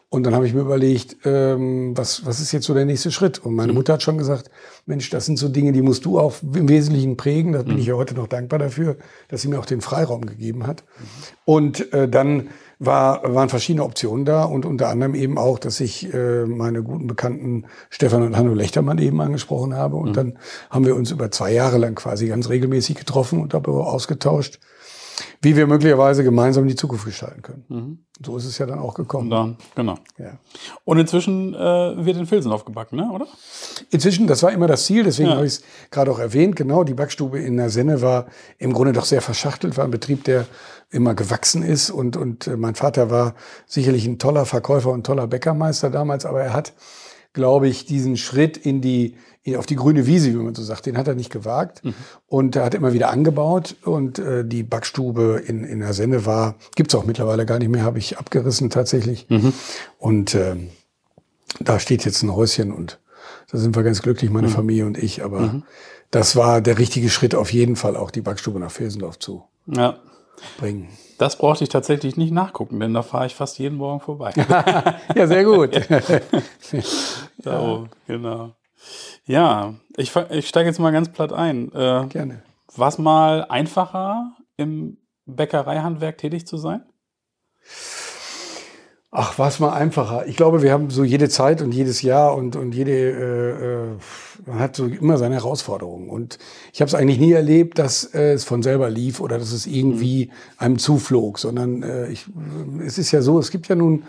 Und 0.09 0.23
dann 0.23 0.35
habe 0.37 0.47
ich 0.47 0.55
mir 0.55 0.61
überlegt, 0.61 1.17
ähm, 1.25 1.97
was, 1.97 2.25
was 2.25 2.39
ist 2.39 2.53
jetzt 2.53 2.67
so 2.67 2.75
der 2.75 2.85
nächste 2.85 3.11
Schritt? 3.11 3.41
Und 3.41 3.57
meine 3.57 3.73
Mutter 3.73 3.95
hat 3.95 4.03
schon 4.05 4.19
gesagt, 4.19 4.51
Mensch, 4.87 5.11
das 5.11 5.27
sind 5.27 5.37
so 5.37 5.49
Dinge, 5.49 5.73
die 5.73 5.83
musst 5.83 6.05
du 6.05 6.21
auch 6.21 6.35
im 6.43 6.69
Wesentlichen 6.69 7.17
prägen. 7.17 7.53
Da 7.53 7.63
bin 7.63 7.77
ich 7.77 7.87
ja 7.87 7.95
heute 7.95 8.15
noch 8.15 8.29
dankbar 8.29 8.61
dafür, 8.61 8.97
dass 9.29 9.43
sie 9.43 9.49
mir 9.49 9.59
auch 9.59 9.67
den 9.67 9.81
Freiraum 9.81 10.25
gegeben 10.25 10.65
hat. 10.67 10.85
Und 11.45 11.93
äh, 11.93 12.09
dann 12.09 12.51
war, 12.79 13.35
waren 13.35 13.49
verschiedene 13.49 13.85
Optionen 13.85 14.25
da 14.25 14.45
und 14.45 14.65
unter 14.65 14.89
anderem 14.89 15.17
eben 15.17 15.39
auch, 15.39 15.59
dass 15.59 15.81
ich 15.81 16.13
äh, 16.15 16.45
meine 16.45 16.85
guten 16.85 17.09
Bekannten 17.09 17.65
Stefan 17.91 18.23
und 18.23 18.37
Hanno 18.37 18.55
Lechtermann 18.55 18.99
eben 18.99 19.21
angesprochen 19.21 19.75
habe. 19.75 19.97
Und 19.97 20.17
dann 20.17 20.39
haben 20.71 20.87
wir 20.87 20.95
uns 20.95 21.11
über 21.11 21.33
zwei 21.33 21.53
Jahre 21.53 21.79
lang 21.79 21.97
quasi 21.97 22.29
ganz 22.29 22.49
regelmäßig 22.49 22.97
getroffen 22.97 23.41
und 23.41 23.55
darüber 23.55 23.89
ausgetauscht, 23.93 24.61
wie 25.43 25.57
wir 25.57 25.67
möglicherweise 25.67 26.25
gemeinsam 26.25 26.67
die 26.67 26.75
Zukunft 26.75 27.05
gestalten 27.05 27.43
können. 27.43 28.07
So 28.25 28.37
ist 28.37 28.47
es 28.47 28.57
ja 28.59 28.67
dann 28.67 28.79
auch 28.79 28.95
gekommen. 28.95 29.25
Und 29.25 29.31
dann, 29.31 29.57
genau. 29.75 29.95
Ja. 30.19 30.39
Und 30.85 30.99
inzwischen 30.99 31.55
äh, 31.55 31.59
wird 31.59 32.17
in 32.17 32.27
Filsen 32.27 32.51
aufgebacken, 32.53 32.99
ne? 32.99 33.11
oder? 33.13 33.27
Inzwischen, 33.91 34.27
das 34.27 34.43
war 34.43 34.53
immer 34.53 34.67
das 34.67 34.87
Ziel, 34.87 35.05
deswegen 35.05 35.29
Ja. 35.29 35.37
habe 35.37 35.47
ich 35.47 35.55
es 35.55 35.63
gerade 35.91 36.11
auch 36.11 36.19
erwähnt, 36.19 36.57
genau, 36.57 36.83
die 36.85 36.95
Backstube 36.95 37.39
in 37.39 37.57
der 37.57 37.69
Senne 37.71 38.01
war 38.01 38.27
im 38.59 38.73
Grunde 38.73 38.93
doch 38.93 39.05
sehr 39.05 39.21
verschachtelt, 39.21 39.77
war 39.77 39.85
ein 39.85 39.91
Betrieb, 39.91 40.25
der 40.25 40.47
immer 40.91 41.15
gewachsen 41.15 41.63
ist 41.63 41.91
und, 41.91 42.17
und 42.17 42.47
äh, 42.47 42.57
mein 42.57 42.75
Vater 42.75 43.11
war 43.11 43.35
sicherlich 43.67 44.07
ein 44.07 44.19
toller 44.19 44.47
Verkäufer 44.47 44.91
und 44.93 45.05
toller 45.05 45.27
Bäckermeister 45.27 45.91
damals, 45.91 46.25
aber 46.25 46.43
er 46.43 46.53
hat, 46.55 46.73
glaube 47.33 47.69
ich, 47.69 47.85
diesen 47.85 48.17
Schritt 48.17 48.57
in 48.57 48.81
die, 48.81 49.17
auf 49.57 49.67
die 49.67 49.77
grüne 49.77 50.07
Wiese, 50.07 50.33
wie 50.33 50.37
man 50.37 50.55
so 50.57 50.63
sagt, 50.65 50.87
den 50.87 50.99
hat 50.99 51.07
er 51.07 51.15
nicht 51.15 51.31
gewagt 51.31 51.83
und 52.27 52.57
er 52.57 52.65
hat 52.65 52.75
immer 52.75 52.93
wieder 52.93 53.11
angebaut 53.11 53.77
und 53.85 54.19
äh, 54.19 54.45
die 54.45 54.65
Backstube 54.65 55.41
in, 55.47 55.63
in 55.63 55.79
der 55.81 55.93
Senne 55.93 56.27
war, 56.27 56.57
gibt's 56.75 56.95
auch 56.97 57.05
mittlerweile 57.05 57.47
gar 57.47 57.59
nicht 57.61 57.69
mehr, 57.69 57.85
habe 57.85 57.99
ich 57.99 58.19
abgerissen 58.19 58.71
tatsächlich 58.71 59.29
und 59.99 60.35
ähm, 60.35 60.71
da 61.61 61.79
steht 61.79 62.05
jetzt 62.05 62.23
ein 62.23 62.35
Häuschen 62.35 62.73
und 62.73 62.99
da 63.53 63.59
sind 63.59 63.77
wir 63.77 63.83
ganz 63.85 64.03
glücklich, 64.03 64.31
meine 64.31 64.49
Familie 64.49 64.87
und 64.87 64.99
ich. 64.99 65.23
Aber 65.25 65.63
das 66.11 66.35
war 66.35 66.61
der 66.61 66.79
richtige 66.79 67.09
Schritt 67.09 67.35
auf 67.37 67.53
jeden 67.53 67.77
Fall, 67.77 67.97
auch 67.97 68.11
die 68.11 68.21
Backstube 68.21 68.59
nach 68.59 68.71
Filsendorf 68.73 69.19
zu 69.21 69.45
Ja. 69.67 69.99
bringen. 70.59 70.89
Das 71.19 71.39
brauchte 71.39 71.65
ich 71.65 71.71
tatsächlich 71.71 72.17
nicht 72.19 72.33
nachgucken, 72.33 72.79
denn 72.81 72.93
da 72.93 73.03
fahre 73.03 73.27
ich 73.27 73.35
fast 73.35 73.59
jeden 73.59 73.77
Morgen 73.79 74.01
vorbei. 74.01 74.33
Ja, 75.15 75.27
sehr 75.27 75.45
gut. 75.45 75.71
da 77.39 77.61
oben, 77.63 77.89
genau. 78.07 78.53
Ja, 79.25 79.75
ich, 79.97 80.15
ich 80.31 80.49
steige 80.49 80.69
jetzt 80.69 80.79
mal 80.79 80.93
ganz 80.93 81.11
platt 81.11 81.33
ein. 81.33 81.73
Äh, 81.73 82.07
Gerne. 82.09 82.43
War 82.75 82.89
es 82.89 82.99
mal 82.99 83.45
einfacher, 83.45 84.37
im 84.57 84.99
Bäckereihandwerk 85.27 86.19
tätig 86.19 86.47
zu 86.47 86.57
sein? 86.57 86.83
Ach, 89.19 89.39
war 89.39 89.49
es 89.49 89.61
mal 89.61 89.73
einfacher. 89.73 90.27
Ich 90.27 90.37
glaube, 90.37 90.63
wir 90.63 90.73
haben 90.73 90.91
so 90.91 91.03
jede 91.03 91.31
Zeit 91.31 91.63
und 91.63 91.73
jedes 91.73 92.03
Jahr 92.03 92.35
und, 92.35 92.55
und 92.55 92.75
jede, 92.75 92.93
äh, 92.93 93.51
äh, 93.51 93.97
man 94.45 94.59
hat 94.59 94.77
so 94.77 94.85
immer 94.85 95.17
seine 95.17 95.37
Herausforderungen. 95.37 96.11
Und 96.11 96.39
ich 96.75 96.83
habe 96.83 96.89
es 96.89 96.95
eigentlich 96.95 97.19
nie 97.19 97.33
erlebt, 97.33 97.79
dass 97.79 98.05
äh, 98.13 98.35
es 98.35 98.45
von 98.45 98.63
selber 98.63 98.91
lief 98.91 99.21
oder 99.21 99.39
dass 99.39 99.53
es 99.53 99.67
irgendwie 99.67 100.31
einem 100.59 100.79
zuflog, 100.79 101.39
sondern 101.39 101.83
äh, 101.83 102.09
ich, 102.09 102.27
es 102.85 102.99
ist 102.99 103.11
ja 103.11 103.23
so, 103.23 103.39
es 103.39 103.51
gibt 103.51 103.69
ja 103.69 103.75
nun 103.75 104.03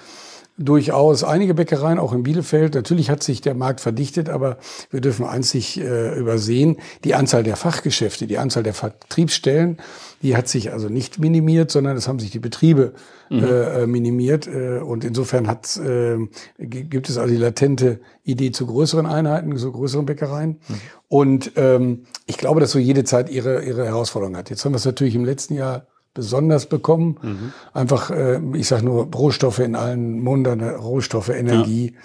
durchaus 0.57 1.23
einige 1.23 1.53
Bäckereien, 1.53 1.99
auch 1.99 2.13
in 2.13 2.23
Bielefeld. 2.23 2.73
Natürlich 2.73 3.09
hat 3.09 3.21
sich 3.21 3.41
der 3.41 3.53
Markt 3.53 3.79
verdichtet, 3.79 4.29
aber 4.29 4.57
wir 4.89 5.01
dürfen 5.01 5.25
eins 5.25 5.53
nicht 5.53 5.77
äh, 5.77 6.17
übersehen. 6.17 6.77
Die 7.03 7.13
Anzahl 7.13 7.43
der 7.43 7.55
Fachgeschäfte, 7.55 8.25
die 8.25 8.39
Anzahl 8.39 8.63
der 8.63 8.73
Vertriebsstellen, 8.73 9.77
die 10.23 10.35
hat 10.35 10.47
sich 10.47 10.71
also 10.71 10.89
nicht 10.89 11.19
minimiert, 11.19 11.69
sondern 11.69 11.95
es 11.95 12.07
haben 12.07 12.19
sich 12.19 12.31
die 12.31 12.39
Betriebe 12.39 12.93
mhm. 13.29 13.43
äh, 13.43 13.85
minimiert. 13.85 14.47
Äh, 14.47 14.79
und 14.79 15.03
insofern 15.03 15.47
hat, 15.47 15.77
äh, 15.77 16.17
gibt 16.57 17.07
es 17.09 17.17
also 17.19 17.31
die 17.31 17.39
latente 17.39 17.99
Idee 18.23 18.51
zu 18.51 18.65
größeren 18.65 19.05
Einheiten, 19.05 19.55
zu 19.57 19.71
größeren 19.71 20.07
Bäckereien. 20.07 20.59
Mhm. 20.67 20.75
Und 21.07 21.51
ähm, 21.55 22.03
ich 22.25 22.37
glaube, 22.37 22.59
dass 22.61 22.71
so 22.71 22.79
jede 22.79 23.03
Zeit 23.03 23.29
ihre, 23.29 23.63
ihre 23.63 23.85
Herausforderungen 23.85 24.37
hat. 24.37 24.49
Jetzt 24.49 24.65
haben 24.65 24.73
wir 24.73 24.77
es 24.77 24.85
natürlich 24.85 25.13
im 25.15 25.23
letzten 25.23 25.53
Jahr 25.53 25.85
besonders 26.17 26.65
bekommen. 26.65 27.17
Mhm. 27.21 27.53
Einfach, 27.73 28.09
äh, 28.09 28.41
ich 28.55 28.67
sage 28.67 28.83
nur 28.83 29.05
Rohstoffe 29.13 29.59
in 29.59 29.75
allen 29.75 30.19
Mundern, 30.19 30.61
Rohstoffe, 30.61 31.29
Energie. 31.29 31.93
Ja. 31.93 31.99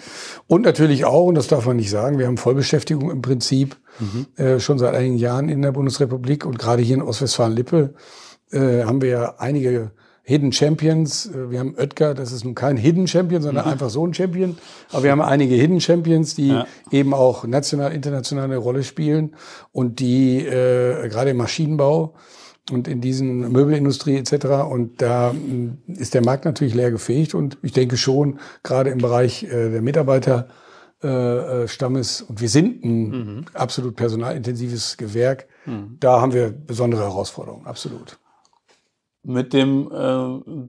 Und 0.47 0.61
natürlich 0.61 1.03
auch, 1.03 1.25
und 1.25 1.35
das 1.35 1.47
darf 1.47 1.65
man 1.65 1.77
nicht 1.77 1.89
sagen, 1.89 2.19
wir 2.19 2.27
haben 2.27 2.37
Vollbeschäftigung 2.37 3.09
im 3.09 3.23
Prinzip 3.23 3.75
mhm. 3.99 4.27
äh, 4.37 4.59
schon 4.59 4.77
seit 4.77 4.93
einigen 4.93 5.17
Jahren 5.17 5.49
in 5.49 5.63
der 5.63 5.71
Bundesrepublik. 5.71 6.45
Und 6.45 6.59
gerade 6.59 6.83
hier 6.83 6.95
in 6.95 7.01
Ostwestfalen-Lippe 7.01 7.95
äh, 8.51 8.83
haben 8.83 9.01
wir 9.01 9.09
ja 9.09 9.35
einige 9.39 9.91
Hidden 10.21 10.51
Champions. 10.53 11.25
Äh, 11.25 11.51
wir 11.51 11.59
haben 11.59 11.75
Oetker, 11.75 12.13
das 12.13 12.31
ist 12.31 12.45
nun 12.45 12.55
kein 12.55 12.77
Hidden 12.77 13.07
Champion, 13.07 13.41
sondern 13.41 13.65
mhm. 13.65 13.71
einfach 13.71 13.89
so 13.89 14.05
ein 14.05 14.13
Champion. 14.13 14.57
Aber 14.91 15.03
wir 15.03 15.11
haben 15.11 15.21
einige 15.21 15.55
Hidden 15.55 15.81
Champions, 15.81 16.35
die 16.35 16.49
ja. 16.49 16.67
eben 16.91 17.13
auch 17.13 17.45
national, 17.45 17.91
international 17.93 18.45
eine 18.45 18.57
Rolle 18.57 18.83
spielen 18.83 19.35
und 19.71 19.99
die 19.99 20.45
äh, 20.45 21.09
gerade 21.09 21.31
im 21.31 21.37
Maschinenbau 21.37 22.13
und 22.71 22.87
in 22.87 23.01
diesen 23.01 23.51
Möbelindustrie 23.51 24.15
etc. 24.15 24.45
Und 24.69 25.01
da 25.01 25.33
mm, 25.33 25.83
ist 25.87 26.13
der 26.13 26.23
Markt 26.23 26.45
natürlich 26.45 26.73
leer 26.73 26.91
gefegt 26.91 27.33
und 27.33 27.57
ich 27.61 27.73
denke 27.73 27.97
schon, 27.97 28.39
gerade 28.63 28.89
im 28.89 28.99
Bereich 28.99 29.43
äh, 29.43 29.69
der 29.69 29.81
Mitarbeiter 29.81 30.47
äh, 31.03 31.63
äh, 31.63 31.67
und 31.83 32.41
wir 32.41 32.49
sind 32.49 32.83
ein 32.85 33.09
mhm. 33.09 33.45
absolut 33.53 33.95
personalintensives 33.95 34.95
Gewerk. 34.95 35.47
Mhm. 35.65 35.97
Da 35.99 36.21
haben 36.21 36.33
wir 36.33 36.51
besondere 36.51 37.03
Herausforderungen, 37.03 37.65
absolut. 37.65 38.19
Mit 39.23 39.51
dem 39.53 39.91
äh, 39.91 40.67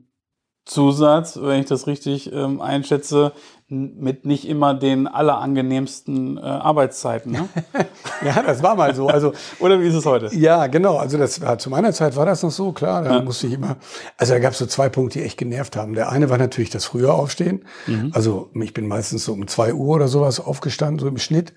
Zusatz, 0.64 1.38
wenn 1.40 1.60
ich 1.60 1.66
das 1.66 1.86
richtig 1.86 2.32
ähm, 2.32 2.60
einschätze, 2.60 3.32
mit 3.68 4.26
nicht 4.26 4.46
immer 4.46 4.74
den 4.74 5.06
allerangenehmsten 5.08 6.36
äh, 6.36 6.40
Arbeitszeiten. 6.40 7.32
Ne? 7.32 7.48
ja, 8.24 8.42
das 8.42 8.62
war 8.62 8.76
mal 8.76 8.94
so. 8.94 9.08
Also, 9.08 9.32
Oder 9.58 9.80
wie 9.80 9.86
ist 9.86 9.94
es 9.94 10.04
heute? 10.04 10.34
Ja, 10.36 10.66
genau. 10.66 10.98
Also 10.98 11.16
das 11.16 11.40
war, 11.40 11.58
zu 11.58 11.70
meiner 11.70 11.92
Zeit 11.92 12.14
war 12.14 12.26
das 12.26 12.42
noch 12.42 12.50
so, 12.50 12.72
klar. 12.72 13.02
Da 13.02 13.16
ja. 13.16 13.22
musste 13.22 13.46
ich 13.46 13.54
immer, 13.54 13.76
also 14.18 14.34
da 14.34 14.38
gab 14.38 14.52
es 14.52 14.58
so 14.58 14.66
zwei 14.66 14.90
Punkte, 14.90 15.18
die 15.18 15.24
echt 15.24 15.38
genervt 15.38 15.76
haben. 15.76 15.94
Der 15.94 16.10
eine 16.10 16.28
war 16.28 16.36
natürlich 16.36 16.68
das 16.70 16.84
frühe 16.84 17.12
Aufstehen. 17.12 17.64
Mhm. 17.86 18.10
Also 18.12 18.50
ich 18.60 18.74
bin 18.74 18.86
meistens 18.86 19.24
so 19.24 19.32
um 19.32 19.48
zwei 19.48 19.72
Uhr 19.72 19.94
oder 19.94 20.08
sowas 20.08 20.40
aufgestanden, 20.40 20.98
so 20.98 21.08
im 21.08 21.18
Schnitt. 21.18 21.54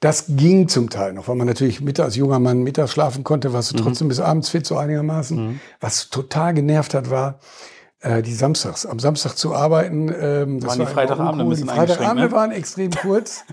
Das 0.00 0.24
ging 0.28 0.68
zum 0.68 0.88
Teil 0.88 1.12
noch, 1.12 1.28
weil 1.28 1.36
man 1.36 1.46
natürlich 1.46 1.80
mittags 1.82 2.04
als 2.04 2.16
junger 2.16 2.38
Mann 2.38 2.62
mittags 2.62 2.92
schlafen 2.92 3.22
konnte, 3.22 3.52
warst 3.52 3.72
du 3.72 3.76
mhm. 3.76 3.82
trotzdem 3.82 4.08
bis 4.08 4.20
abends 4.20 4.48
fit, 4.48 4.66
so 4.66 4.76
einigermaßen. 4.76 5.46
Mhm. 5.46 5.60
Was 5.80 6.08
total 6.08 6.54
genervt 6.54 6.94
hat, 6.94 7.10
war, 7.10 7.38
äh, 8.04 8.22
die 8.22 8.34
Samstags, 8.34 8.84
am 8.86 8.98
Samstag 8.98 9.36
zu 9.36 9.54
arbeiten. 9.54 10.08
Ähm, 10.08 10.60
das 10.60 10.78
waren 10.78 10.86
die 10.86 10.92
Freitagabende 10.92 11.44
bisschen 11.46 11.68
Die 11.68 11.74
Freitagabende 11.74 12.28
ne? 12.28 12.32
waren 12.32 12.52
extrem 12.52 12.90
kurz. 12.90 13.44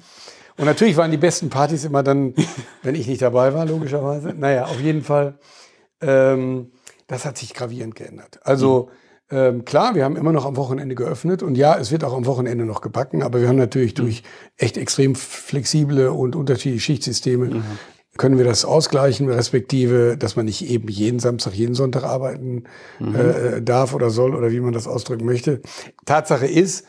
Und 0.58 0.66
natürlich 0.66 0.98
waren 0.98 1.10
die 1.10 1.18
besten 1.18 1.50
Partys 1.50 1.86
immer 1.86 2.04
dann, 2.04 2.36
wenn 2.84 2.96
ich 2.96 3.08
nicht 3.08 3.22
dabei 3.22 3.54
war, 3.54 3.66
logischerweise. 3.66 4.34
Naja, 4.38 4.66
auf 4.66 4.80
jeden 4.80 5.04
Fall. 5.04 5.36
Ähm, 6.02 6.72
das 7.08 7.26
hat 7.26 7.38
sich 7.38 7.54
gravierend 7.54 7.96
geändert. 7.96 8.40
Also 8.44 8.90
mhm. 9.30 9.38
ähm, 9.38 9.66
klar, 9.66 9.96
wir 9.96 10.04
haben 10.04 10.18
immer 10.18 10.34
noch 10.34 10.46
am 10.46 10.58
Wochenende 10.58 10.96
geöffnet 10.96 11.44
und 11.44 11.56
ja, 11.56 11.78
es 11.78 11.92
wird 11.92 12.04
auch 12.04 12.14
am 12.14 12.26
Wochenende 12.26 12.66
noch 12.66 12.82
gebacken, 12.82 13.24
aber 13.24 13.40
wir 13.40 13.48
haben 13.48 13.58
natürlich 13.58 13.94
mhm. 13.94 14.04
durch 14.04 14.24
echt 14.58 14.78
extrem 14.78 15.16
flexible 15.16 16.10
und 16.10 16.36
unterschiedliche 16.36 16.84
Schichtsysteme 16.84 17.46
mhm 17.46 17.64
können 18.18 18.38
wir 18.38 18.46
das 18.46 18.66
ausgleichen, 18.66 19.30
respektive, 19.30 20.18
dass 20.18 20.36
man 20.36 20.46
nicht 20.46 20.70
eben 20.70 20.90
jeden 20.90 21.20
Samstag, 21.20 21.54
jeden 21.54 21.76
Sonntag 21.76 22.04
arbeiten 22.04 22.66
mhm. 23.00 23.16
äh, 23.16 23.62
darf 23.62 23.94
oder 23.94 24.10
soll 24.10 24.36
oder 24.36 24.52
wie 24.52 24.60
man 24.60 24.74
das 24.74 24.88
ausdrücken 24.88 25.26
möchte. 25.26 25.62
Tatsache 26.06 26.46
ist, 26.46 26.86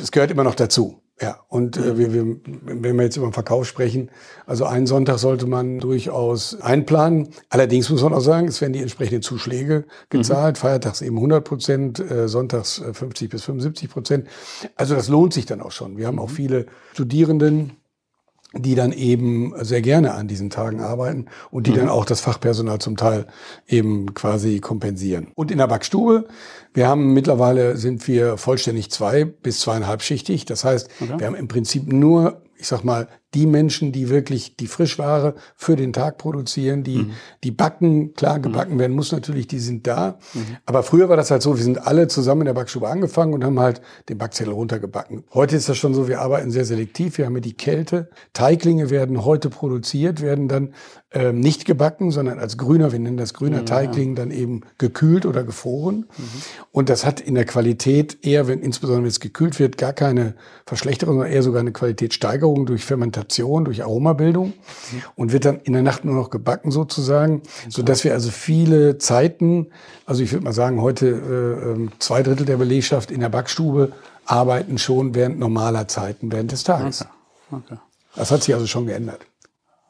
es 0.00 0.10
gehört 0.10 0.30
immer 0.30 0.44
noch 0.44 0.54
dazu. 0.54 1.00
Ja, 1.20 1.38
und 1.46 1.76
äh, 1.76 1.96
wir, 1.96 2.12
wir, 2.12 2.24
wenn 2.44 2.96
wir 2.96 3.04
jetzt 3.04 3.16
über 3.16 3.28
den 3.28 3.32
Verkauf 3.32 3.68
sprechen, 3.68 4.10
also 4.46 4.64
einen 4.64 4.88
Sonntag 4.88 5.18
sollte 5.18 5.46
man 5.46 5.78
durchaus 5.78 6.60
einplanen. 6.60 7.28
Allerdings 7.50 7.88
muss 7.88 8.02
man 8.02 8.12
auch 8.12 8.20
sagen, 8.20 8.48
es 8.48 8.60
werden 8.60 8.72
die 8.72 8.82
entsprechenden 8.82 9.22
Zuschläge 9.22 9.84
gezahlt. 10.08 10.56
Mhm. 10.56 10.60
Feiertags 10.60 11.02
eben 11.02 11.16
100 11.16 11.44
Prozent, 11.44 12.00
äh, 12.00 12.26
sonntags 12.26 12.82
50 12.92 13.26
äh, 13.26 13.28
bis 13.28 13.44
75 13.44 13.90
Prozent. 13.90 14.28
Also 14.74 14.96
das 14.96 15.08
lohnt 15.08 15.32
sich 15.32 15.46
dann 15.46 15.60
auch 15.60 15.70
schon. 15.70 15.98
Wir 15.98 16.08
haben 16.08 16.18
auch 16.18 16.30
mhm. 16.30 16.34
viele 16.34 16.66
Studierenden, 16.94 17.74
die 18.56 18.74
dann 18.74 18.92
eben 18.92 19.52
sehr 19.60 19.82
gerne 19.82 20.14
an 20.14 20.28
diesen 20.28 20.50
Tagen 20.50 20.80
arbeiten 20.80 21.26
und 21.50 21.66
die 21.66 21.72
mhm. 21.72 21.76
dann 21.76 21.88
auch 21.88 22.04
das 22.04 22.20
Fachpersonal 22.20 22.78
zum 22.78 22.96
Teil 22.96 23.26
eben 23.66 24.14
quasi 24.14 24.60
kompensieren. 24.60 25.28
Und 25.34 25.50
in 25.50 25.58
der 25.58 25.66
Backstube, 25.66 26.26
wir 26.72 26.88
haben 26.88 27.12
mittlerweile 27.12 27.76
sind 27.76 28.06
wir 28.08 28.36
vollständig 28.36 28.90
zwei 28.90 29.24
bis 29.24 29.60
zweieinhalb 29.60 30.02
schichtig. 30.02 30.44
Das 30.44 30.64
heißt, 30.64 30.88
okay. 31.00 31.14
wir 31.18 31.26
haben 31.26 31.36
im 31.36 31.48
Prinzip 31.48 31.92
nur 31.92 32.42
ich 32.56 32.68
sag 32.68 32.82
mal, 32.82 33.08
die 33.34 33.46
Menschen, 33.46 33.92
die 33.92 34.08
wirklich 34.08 34.56
die 34.56 34.66
Frischware 34.66 35.34
für 35.56 35.76
den 35.76 35.92
Tag 35.92 36.18
produzieren, 36.18 36.84
die, 36.84 36.98
mhm. 36.98 37.10
die 37.42 37.50
backen, 37.50 38.14
klar, 38.14 38.38
gebacken 38.38 38.74
mhm. 38.74 38.78
werden 38.78 38.96
muss 38.96 39.12
natürlich, 39.12 39.48
die 39.48 39.58
sind 39.58 39.86
da. 39.86 40.18
Mhm. 40.32 40.56
Aber 40.66 40.82
früher 40.82 41.08
war 41.08 41.16
das 41.16 41.30
halt 41.30 41.42
so, 41.42 41.56
wir 41.56 41.64
sind 41.64 41.86
alle 41.86 42.08
zusammen 42.08 42.42
in 42.42 42.46
der 42.46 42.54
Backstube 42.54 42.88
angefangen 42.88 43.34
und 43.34 43.44
haben 43.44 43.58
halt 43.58 43.82
den 44.08 44.18
Backzettel 44.18 44.52
runtergebacken. 44.52 45.24
Heute 45.34 45.56
ist 45.56 45.68
das 45.68 45.76
schon 45.76 45.94
so, 45.94 46.08
wir 46.08 46.20
arbeiten 46.20 46.50
sehr 46.50 46.64
selektiv, 46.64 47.18
wir 47.18 47.26
haben 47.26 47.34
hier 47.34 47.42
die 47.42 47.56
Kälte. 47.56 48.08
Teiglinge 48.32 48.90
werden 48.90 49.24
heute 49.24 49.50
produziert, 49.50 50.20
werden 50.20 50.48
dann 50.48 50.74
ähm, 51.14 51.38
nicht 51.38 51.64
gebacken, 51.64 52.10
sondern 52.10 52.40
als 52.40 52.58
grüner, 52.58 52.90
wir 52.90 52.98
nennen 52.98 53.16
das 53.16 53.34
grüner 53.34 53.58
ja. 53.58 53.62
Teigling, 53.62 54.16
dann 54.16 54.32
eben 54.32 54.62
gekühlt 54.78 55.26
oder 55.26 55.44
gefroren. 55.44 56.06
Mhm. 56.18 56.24
Und 56.72 56.88
das 56.88 57.06
hat 57.06 57.20
in 57.20 57.36
der 57.36 57.44
Qualität 57.44 58.18
eher, 58.22 58.48
wenn, 58.48 58.60
insbesondere 58.60 59.02
wenn 59.02 59.08
es 59.08 59.20
gekühlt 59.20 59.60
wird, 59.60 59.78
gar 59.78 59.92
keine 59.92 60.34
Verschlechterung, 60.66 61.14
sondern 61.14 61.32
eher 61.32 61.44
sogar 61.44 61.60
eine 61.60 61.70
Qualitätssteigerung 61.70 62.66
durch 62.66 62.84
Fermentation, 62.84 63.23
durch 63.64 63.82
Aromabildung 63.82 64.52
und 65.16 65.32
wird 65.32 65.44
dann 65.44 65.60
in 65.60 65.72
der 65.72 65.82
Nacht 65.82 66.04
nur 66.04 66.14
noch 66.14 66.30
gebacken 66.30 66.70
sozusagen, 66.70 67.42
so 67.68 67.82
dass 67.82 68.04
wir 68.04 68.12
also 68.12 68.30
viele 68.30 68.98
Zeiten, 68.98 69.68
also 70.06 70.22
ich 70.22 70.32
würde 70.32 70.44
mal 70.44 70.52
sagen, 70.52 70.80
heute 70.80 71.06
äh, 71.06 71.70
ähm, 71.70 71.92
zwei 71.98 72.22
Drittel 72.22 72.46
der 72.46 72.56
Belegschaft 72.56 73.10
in 73.10 73.20
der 73.20 73.28
Backstube 73.28 73.92
arbeiten 74.26 74.78
schon 74.78 75.14
während 75.14 75.38
normaler 75.38 75.88
Zeiten, 75.88 76.32
während 76.32 76.52
des 76.52 76.64
Tages. 76.64 77.02
Okay. 77.02 77.10
Okay. 77.66 77.80
Das 78.16 78.30
hat 78.30 78.42
sich 78.42 78.54
also 78.54 78.66
schon 78.66 78.86
geändert. 78.86 79.20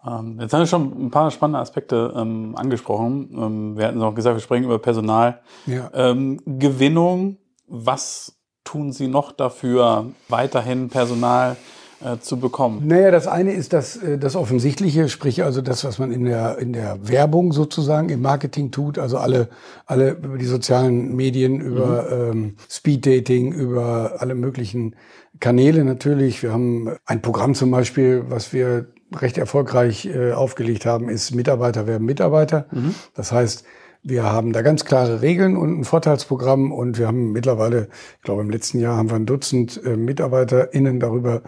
Ähm, 0.07 0.39
jetzt 0.41 0.53
haben 0.53 0.61
wir 0.61 0.67
schon 0.67 1.07
ein 1.07 1.11
paar 1.11 1.31
spannende 1.31 1.61
Aspekte 1.61 2.13
ähm, 2.17 2.55
angesprochen. 2.57 3.31
Ähm, 3.35 3.79
wir 3.79 3.87
hatten 3.87 4.03
auch 4.03 4.15
gesagt, 4.15 4.37
wir 4.37 4.41
sprechen 4.41 4.65
über 4.65 4.79
Personal. 4.79 5.41
Ja. 5.67 5.91
Ähm, 5.95 6.41
Gewinnung, 6.45 7.39
was 7.67 8.35
tun 8.65 8.93
Sie 8.93 9.09
noch 9.09 9.33
dafür, 9.33 10.07
weiterhin 10.29 10.89
Personal 10.89 11.57
äh, 12.03 12.19
zu 12.19 12.39
bekommen? 12.39 12.87
Naja, 12.87 13.11
das 13.11 13.27
eine 13.27 13.53
ist 13.53 13.73
das, 13.73 13.97
äh, 13.97 14.19
das 14.19 14.37
Offensichtliche, 14.37 15.09
sprich 15.09 15.45
also 15.45 15.61
das, 15.61 15.85
was 15.85 15.99
man 15.99 16.13
in 16.13 16.25
der, 16.25 16.59
in 16.59 16.73
der 16.73 17.09
Werbung 17.09 17.53
sozusagen, 17.53 18.09
im 18.09 18.23
Marketing 18.23 18.71
tut, 18.71 18.99
also 18.99 19.19
alle, 19.19 19.49
alle 19.87 20.13
über 20.13 20.39
die 20.39 20.47
sozialen 20.47 21.15
Medien, 21.15 21.61
über 21.61 22.31
mhm. 22.33 22.39
ähm, 22.39 22.57
Speeddating, 22.69 23.53
über 23.53 24.17
alle 24.19 24.35
möglichen 24.35 24.97
Kanäle 25.41 25.85
natürlich. 25.85 26.43
Wir 26.43 26.53
haben 26.53 26.91
ein 27.07 27.23
Programm 27.23 27.55
zum 27.55 27.71
Beispiel, 27.71 28.25
was 28.29 28.53
wir 28.53 28.87
recht 29.15 29.39
erfolgreich 29.39 30.07
äh, 30.07 30.33
aufgelegt 30.33 30.87
haben, 30.87 31.09
ist 31.09 31.35
Mitarbeiter 31.35 31.87
werden 31.87 32.07
Mitarbeiter. 32.07 32.67
Mhm. 32.73 32.95
Das 33.15 33.33
heißt, 33.33 33.65
wir 34.03 34.25
haben 34.25 34.53
da 34.53 34.61
ganz 34.63 34.85
klare 34.85 35.23
Regeln 35.23 35.57
und 35.57 35.81
ein 35.81 35.85
Vorteilsprogramm 35.85 36.73
und 36.73 36.99
wir 36.99 37.07
haben 37.07 37.33
mittlerweile, 37.33 37.89
ich 38.17 38.23
glaube 38.23 38.43
im 38.43 38.51
letzten 38.51 38.79
Jahr 38.79 38.97
haben 38.97 39.09
wir 39.09 39.17
ein 39.17 39.27
Dutzend 39.27 39.81
äh, 39.85 39.97
MitarbeiterInnen 39.97 41.01
darüber 41.01 41.43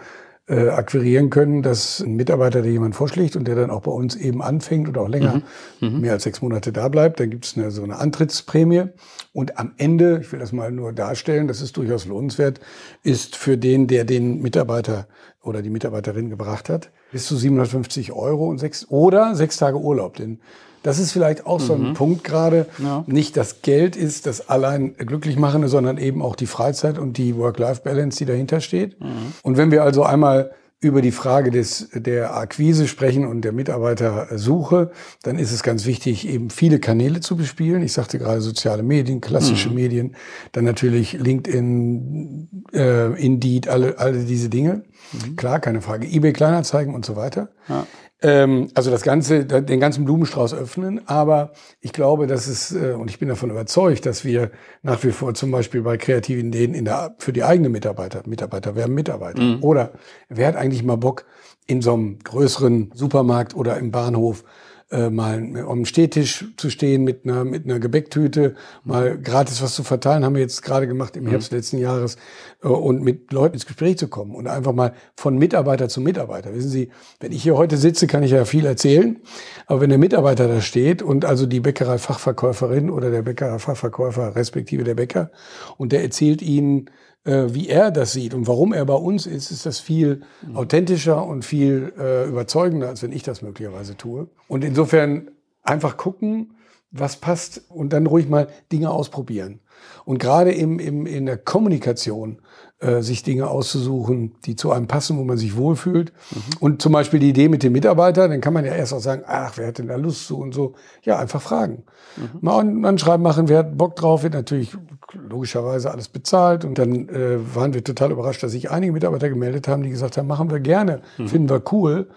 äh, 0.49 0.69
akquirieren 0.69 1.29
können, 1.29 1.61
dass 1.61 1.99
ein 1.99 2.15
Mitarbeiter, 2.15 2.61
der 2.61 2.71
jemand 2.71 2.95
vorschlägt 2.95 3.35
und 3.35 3.47
der 3.47 3.55
dann 3.55 3.69
auch 3.69 3.81
bei 3.81 3.91
uns 3.91 4.15
eben 4.15 4.41
anfängt 4.41 4.87
und 4.87 4.97
auch 4.97 5.09
länger, 5.09 5.41
mhm. 5.81 5.89
mhm. 5.89 6.01
mehr 6.01 6.13
als 6.13 6.23
sechs 6.23 6.41
Monate 6.41 6.71
da 6.71 6.87
bleibt, 6.87 7.19
dann 7.19 7.29
gibt 7.29 7.45
es 7.45 7.57
eine, 7.57 7.69
so 7.69 7.83
eine 7.83 7.97
Antrittsprämie. 7.97 8.85
Und 9.33 9.59
am 9.59 9.73
Ende, 9.77 10.19
ich 10.21 10.31
will 10.31 10.39
das 10.39 10.53
mal 10.53 10.71
nur 10.71 10.93
darstellen, 10.93 11.49
das 11.49 11.61
ist 11.61 11.75
durchaus 11.75 12.05
lohnenswert, 12.05 12.61
ist 13.03 13.35
für 13.35 13.57
den, 13.57 13.87
der 13.87 14.05
den 14.05 14.41
Mitarbeiter 14.41 15.07
oder 15.43 15.61
die 15.61 15.69
Mitarbeiterin 15.69 16.29
gebracht 16.29 16.69
hat, 16.69 16.91
bis 17.11 17.25
zu 17.25 17.35
750 17.35 18.13
Euro 18.13 18.47
und 18.47 18.57
sechs 18.57 18.89
oder 18.89 19.35
sechs 19.35 19.57
Tage 19.57 19.77
Urlaub. 19.77 20.15
Denn 20.15 20.39
das 20.83 20.99
ist 20.99 21.11
vielleicht 21.11 21.45
auch 21.45 21.59
so 21.59 21.73
ein 21.73 21.89
mhm. 21.89 21.93
Punkt 21.93 22.23
gerade. 22.23 22.67
Ja. 22.77 23.03
Nicht 23.07 23.37
das 23.37 23.61
Geld 23.61 23.95
ist 23.95 24.25
das 24.25 24.49
allein 24.49 24.95
glücklich 24.97 25.37
machende, 25.37 25.67
sondern 25.67 25.97
eben 25.97 26.21
auch 26.21 26.35
die 26.35 26.47
Freizeit 26.47 26.97
und 26.97 27.17
die 27.17 27.35
Work-Life-Balance, 27.35 28.17
die 28.17 28.25
dahinter 28.25 28.61
steht. 28.61 28.99
Mhm. 28.99 29.33
Und 29.43 29.57
wenn 29.57 29.71
wir 29.71 29.83
also 29.83 30.03
einmal 30.03 30.51
über 30.79 31.01
die 31.01 31.11
Frage 31.11 31.49
des, 31.49 31.89
der 31.93 32.37
Akquise 32.37 32.87
sprechen 32.87 33.25
und 33.25 33.41
der 33.41 33.51
Mitarbeitersuche, 33.51 34.91
dann 35.23 35.39
ist 35.39 35.51
es 35.51 35.63
ganz 35.63 35.87
wichtig, 35.87 36.27
eben 36.27 36.51
viele 36.51 36.79
Kanäle 36.79 37.19
zu 37.19 37.35
bespielen. 37.35 37.81
Ich 37.81 37.93
sagte 37.93 38.19
gerade 38.19 38.41
soziale 38.41 38.83
Medien, 38.83 39.19
klassische 39.19 39.69
mhm. 39.69 39.75
Medien, 39.75 40.15
dann 40.51 40.65
natürlich 40.65 41.13
LinkedIn, 41.13 42.63
äh, 42.73 43.19
Indeed, 43.19 43.67
alle, 43.69 43.97
alle 43.97 44.23
diese 44.23 44.49
Dinge. 44.49 44.83
Mhm. 45.13 45.35
Klar, 45.35 45.59
keine 45.59 45.81
Frage. 45.81 46.05
eBay 46.05 46.31
Kleinanzeigen 46.31 46.93
und 46.93 47.05
so 47.05 47.15
weiter. 47.15 47.49
Ja. 47.67 47.87
Ähm, 48.21 48.69
also 48.73 48.89
das 48.89 49.03
Ganze, 49.03 49.45
den 49.45 49.79
ganzen 49.79 50.05
Blumenstrauß 50.05 50.53
öffnen. 50.53 51.07
Aber 51.07 51.51
ich 51.81 51.93
glaube, 51.93 52.27
dass 52.27 52.47
es, 52.47 52.71
äh, 52.73 52.93
und 52.93 53.09
ich 53.09 53.19
bin 53.19 53.29
davon 53.29 53.51
überzeugt, 53.51 54.05
dass 54.05 54.25
wir 54.25 54.51
nach 54.81 55.03
wie 55.03 55.11
vor 55.11 55.33
zum 55.33 55.51
Beispiel 55.51 55.81
bei 55.81 55.97
kreativen 55.97 56.47
Ideen 56.47 56.73
in 56.73 56.85
der, 56.85 57.15
für 57.19 57.33
die 57.33 57.43
eigenen 57.43 57.71
Mitarbeiter, 57.71 58.23
Mitarbeiter 58.25 58.75
werden 58.75 58.95
Mitarbeiter. 58.95 59.41
Mhm. 59.41 59.63
Oder 59.63 59.91
wer 60.29 60.47
hat 60.47 60.55
eigentlich 60.55 60.83
mal 60.83 60.97
Bock, 60.97 61.25
in 61.67 61.81
so 61.81 61.93
einem 61.93 62.19
größeren 62.19 62.91
Supermarkt 62.93 63.53
oder 63.53 63.77
im 63.77 63.91
Bahnhof 63.91 64.45
äh, 64.89 65.09
mal 65.09 65.65
am 65.67 65.83
Stehtisch 65.85 66.45
zu 66.55 66.69
stehen 66.69 67.03
mit 67.03 67.25
einer, 67.25 67.43
mit 67.43 67.65
einer 67.65 67.79
Gebäcktüte, 67.79 68.55
mal 68.85 69.17
gratis 69.17 69.61
was 69.61 69.75
zu 69.75 69.83
verteilen, 69.83 70.23
haben 70.23 70.35
wir 70.35 70.41
jetzt 70.41 70.61
gerade 70.61 70.87
gemacht 70.87 71.17
im 71.17 71.25
mhm. 71.25 71.29
Herbst 71.29 71.51
letzten 71.51 71.77
Jahres, 71.77 72.15
äh, 72.63 72.69
und 72.69 73.03
mit 73.03 73.33
Leuten 73.33 73.55
ins 73.55 73.65
Gespräch 73.65 73.97
zu 73.97 74.07
kommen 74.07 74.33
und 74.33 74.47
einfach 74.47 74.71
mal 74.71 74.93
von 75.15 75.37
Mitarbeiter 75.37 75.89
zu 75.89 75.99
Mitarbeiter. 75.99 76.53
Wissen 76.53 76.69
Sie, 76.69 76.89
wenn 77.19 77.33
ich 77.33 77.43
hier 77.43 77.57
heute 77.57 77.75
sitze, 77.75 78.07
kann 78.07 78.23
ich 78.23 78.31
ja 78.31 78.45
viel 78.45 78.65
erzählen, 78.65 79.19
aber 79.65 79.81
wenn 79.81 79.89
der 79.89 79.99
Mitarbeiter 79.99 80.47
da 80.47 80.61
steht 80.61 81.01
und 81.01 81.25
also 81.25 81.45
die 81.45 81.59
Bäckerei-Fachverkäuferin 81.59 82.89
oder 82.89 83.11
der 83.11 83.23
Bäckerei-Fachverkäufer 83.23 84.35
respektive 84.37 84.85
der 84.85 84.95
Bäcker 84.95 85.31
und 85.77 85.91
der 85.91 86.01
erzählt 86.01 86.41
Ihnen, 86.41 86.85
äh, 86.85 87.16
wie 87.27 87.67
er 87.67 87.91
das 87.91 88.13
sieht 88.13 88.33
und 88.33 88.47
warum 88.47 88.73
er 88.73 88.85
bei 88.85 88.93
uns 88.93 89.25
ist, 89.25 89.51
ist 89.51 89.65
das 89.65 89.79
viel 89.79 90.21
authentischer 90.53 91.25
und 91.25 91.43
viel 91.43 91.93
äh, 91.97 92.27
überzeugender, 92.27 92.87
als 92.87 93.03
wenn 93.03 93.11
ich 93.11 93.23
das 93.23 93.41
möglicherweise 93.41 93.97
tue. 93.97 94.27
Und 94.47 94.63
insofern 94.63 95.31
einfach 95.63 95.97
gucken, 95.97 96.53
was 96.91 97.17
passt 97.17 97.63
und 97.69 97.93
dann 97.93 98.05
ruhig 98.05 98.29
mal 98.29 98.47
Dinge 98.71 98.91
ausprobieren. 98.91 99.59
Und 100.05 100.19
gerade 100.19 100.51
im, 100.51 100.79
im, 100.79 101.05
in 101.05 101.25
der 101.25 101.37
Kommunikation 101.37 102.39
äh, 102.79 103.01
sich 103.01 103.23
Dinge 103.23 103.47
auszusuchen, 103.47 104.35
die 104.45 104.55
zu 104.55 104.71
einem 104.71 104.87
passen, 104.87 105.17
wo 105.17 105.23
man 105.23 105.37
sich 105.37 105.55
wohlfühlt. 105.55 106.13
Mhm. 106.29 106.41
Und 106.59 106.81
zum 106.81 106.91
Beispiel 106.91 107.19
die 107.19 107.29
Idee 107.29 107.49
mit 107.49 107.63
dem 107.63 107.73
Mitarbeiter, 107.73 108.27
dann 108.27 108.39
kann 108.39 108.53
man 108.53 108.65
ja 108.65 108.73
erst 108.75 108.93
auch 108.93 108.99
sagen, 108.99 109.23
ach, 109.25 109.53
wer 109.55 109.67
hat 109.67 109.79
denn 109.79 109.87
da 109.87 109.95
Lust 109.95 110.27
zu 110.27 110.37
und 110.37 110.53
so. 110.53 110.75
Ja, 111.01 111.17
einfach 111.17 111.41
fragen. 111.41 111.83
Mhm. 112.17 112.29
Mal 112.41 112.59
ein 112.59 112.85
Anschreiben 112.85 113.23
machen, 113.23 113.49
wer 113.49 113.59
hat 113.59 113.77
Bock 113.77 113.95
drauf, 113.95 114.21
wird 114.21 114.33
natürlich 114.33 114.77
logischerweise 115.13 115.89
alles 115.89 116.07
bezahlt. 116.07 116.65
Und 116.65 116.77
dann 116.77 117.09
äh, 117.09 117.55
waren 117.55 117.73
wir 117.73 117.83
total 117.83 118.11
überrascht, 118.11 118.43
dass 118.43 118.51
sich 118.51 118.69
einige 118.69 118.93
Mitarbeiter 118.93 119.29
gemeldet 119.29 119.67
haben, 119.67 119.81
die 119.81 119.89
gesagt 119.89 120.17
haben, 120.17 120.27
machen 120.27 120.51
wir 120.51 120.59
gerne, 120.59 121.01
mhm. 121.17 121.27
finden 121.29 121.49
wir 121.49 121.63
cool 121.71 122.09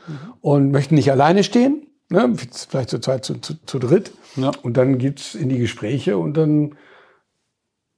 und 0.42 0.72
möchten 0.72 0.94
nicht 0.94 1.10
alleine 1.10 1.42
stehen. 1.42 1.86
Ne? 2.10 2.34
Vielleicht 2.68 2.90
zur 2.90 3.00
Zeit 3.00 3.24
zu, 3.24 3.40
zu, 3.40 3.54
zu 3.64 3.78
dritt. 3.78 4.12
Ja. 4.36 4.50
Und 4.62 4.76
dann 4.76 4.98
geht's 4.98 5.34
in 5.34 5.48
die 5.48 5.58
Gespräche 5.58 6.18
und 6.18 6.36
dann 6.36 6.74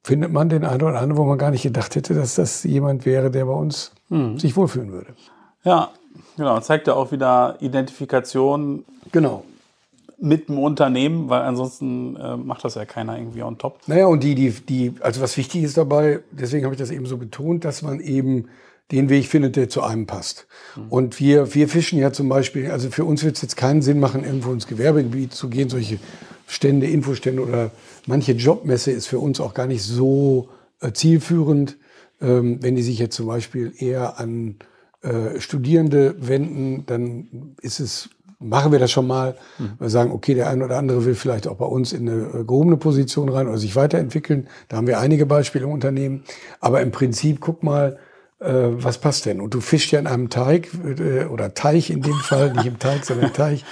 findet 0.03 0.31
man 0.31 0.49
den 0.49 0.65
einen 0.65 0.81
oder 0.81 0.99
anderen, 0.99 1.17
wo 1.17 1.23
man 1.23 1.37
gar 1.37 1.51
nicht 1.51 1.63
gedacht 1.63 1.95
hätte, 1.95 2.13
dass 2.13 2.35
das 2.35 2.63
jemand 2.63 3.05
wäre, 3.05 3.31
der 3.31 3.45
bei 3.45 3.53
uns 3.53 3.91
mhm. 4.09 4.37
sich 4.37 4.55
wohlfühlen 4.55 4.91
würde. 4.91 5.13
Ja, 5.63 5.91
genau. 6.37 6.59
Zeigt 6.59 6.87
ja 6.87 6.93
auch 6.93 7.11
wieder 7.11 7.57
Identifikation. 7.61 8.83
Genau. 9.11 9.45
Mit 10.19 10.47
dem 10.47 10.59
Unternehmen, 10.59 11.29
weil 11.29 11.41
ansonsten 11.41 12.15
äh, 12.15 12.37
macht 12.37 12.63
das 12.63 12.75
ja 12.75 12.85
keiner 12.85 13.17
irgendwie 13.17 13.43
on 13.43 13.57
top. 13.57 13.79
Naja, 13.87 14.07
und 14.07 14.23
die, 14.23 14.35
die, 14.35 14.51
die, 14.51 14.93
also 15.01 15.21
was 15.21 15.35
wichtig 15.37 15.63
ist 15.63 15.77
dabei, 15.77 16.19
deswegen 16.31 16.65
habe 16.65 16.75
ich 16.75 16.79
das 16.79 16.91
eben 16.91 17.05
so 17.05 17.17
betont, 17.17 17.65
dass 17.65 17.81
man 17.81 17.99
eben 17.99 18.47
den 18.91 19.09
Weg 19.09 19.27
findet, 19.27 19.55
der 19.55 19.69
zu 19.69 19.81
einem 19.81 20.05
passt. 20.05 20.45
Mhm. 20.75 20.83
Und 20.89 21.19
wir, 21.19 21.53
wir 21.55 21.67
fischen 21.67 21.99
ja 21.99 22.11
zum 22.11 22.29
Beispiel, 22.29 22.71
also 22.71 22.89
für 22.89 23.05
uns 23.05 23.23
wird 23.23 23.35
es 23.37 23.41
jetzt 23.41 23.57
keinen 23.57 23.81
Sinn 23.81 23.99
machen, 23.99 24.23
irgendwo 24.23 24.51
ins 24.51 24.67
Gewerbegebiet 24.67 25.33
zu 25.33 25.49
gehen, 25.49 25.69
solche 25.69 25.97
Stände, 26.53 26.85
Infostände 26.85 27.41
oder 27.41 27.71
manche 28.05 28.33
Jobmesse 28.33 28.91
ist 28.91 29.07
für 29.07 29.19
uns 29.19 29.39
auch 29.39 29.55
gar 29.55 29.65
nicht 29.65 29.81
so 29.81 30.49
äh, 30.81 30.91
zielführend, 30.91 31.77
ähm, 32.21 32.59
wenn 32.61 32.75
die 32.75 32.83
sich 32.83 32.99
jetzt 32.99 33.15
zum 33.15 33.25
Beispiel 33.25 33.73
eher 33.75 34.19
an 34.19 34.57
äh, 35.01 35.39
Studierende 35.39 36.15
wenden, 36.19 36.85
dann 36.85 37.55
ist 37.61 37.79
es 37.79 38.09
machen 38.39 38.73
wir 38.73 38.79
das 38.79 38.91
schon 38.91 39.07
mal. 39.07 39.35
Mhm. 39.57 39.71
Wir 39.79 39.89
sagen, 39.89 40.11
okay, 40.11 40.33
der 40.33 40.49
eine 40.49 40.65
oder 40.65 40.77
andere 40.77 41.05
will 41.05 41.15
vielleicht 41.15 41.47
auch 41.47 41.55
bei 41.55 41.65
uns 41.65 41.93
in 41.93 42.09
eine 42.09 42.21
äh, 42.21 42.43
gehobene 42.43 42.77
Position 42.77 43.29
rein 43.29 43.47
oder 43.47 43.57
sich 43.57 43.75
weiterentwickeln. 43.75 44.47
Da 44.67 44.77
haben 44.77 44.87
wir 44.87 44.99
einige 44.99 45.25
Beispiele 45.25 45.63
im 45.63 45.71
Unternehmen. 45.71 46.23
Aber 46.59 46.81
im 46.81 46.91
Prinzip, 46.91 47.39
guck 47.39 47.63
mal, 47.63 47.97
was 48.45 48.97
passt 48.97 49.25
denn? 49.25 49.41
Und 49.41 49.53
du 49.53 49.61
fischst 49.61 49.91
ja 49.91 49.99
in 49.99 50.07
einem 50.07 50.29
Teig 50.29 50.69
äh, 50.83 51.25
oder 51.25 51.53
Teich 51.53 51.89
in 51.89 52.01
dem 52.01 52.15
Fall, 52.15 52.53
nicht 52.53 52.65
im 52.65 52.79
Teig, 52.79 53.05
sondern 53.05 53.33
Teich, 53.33 53.63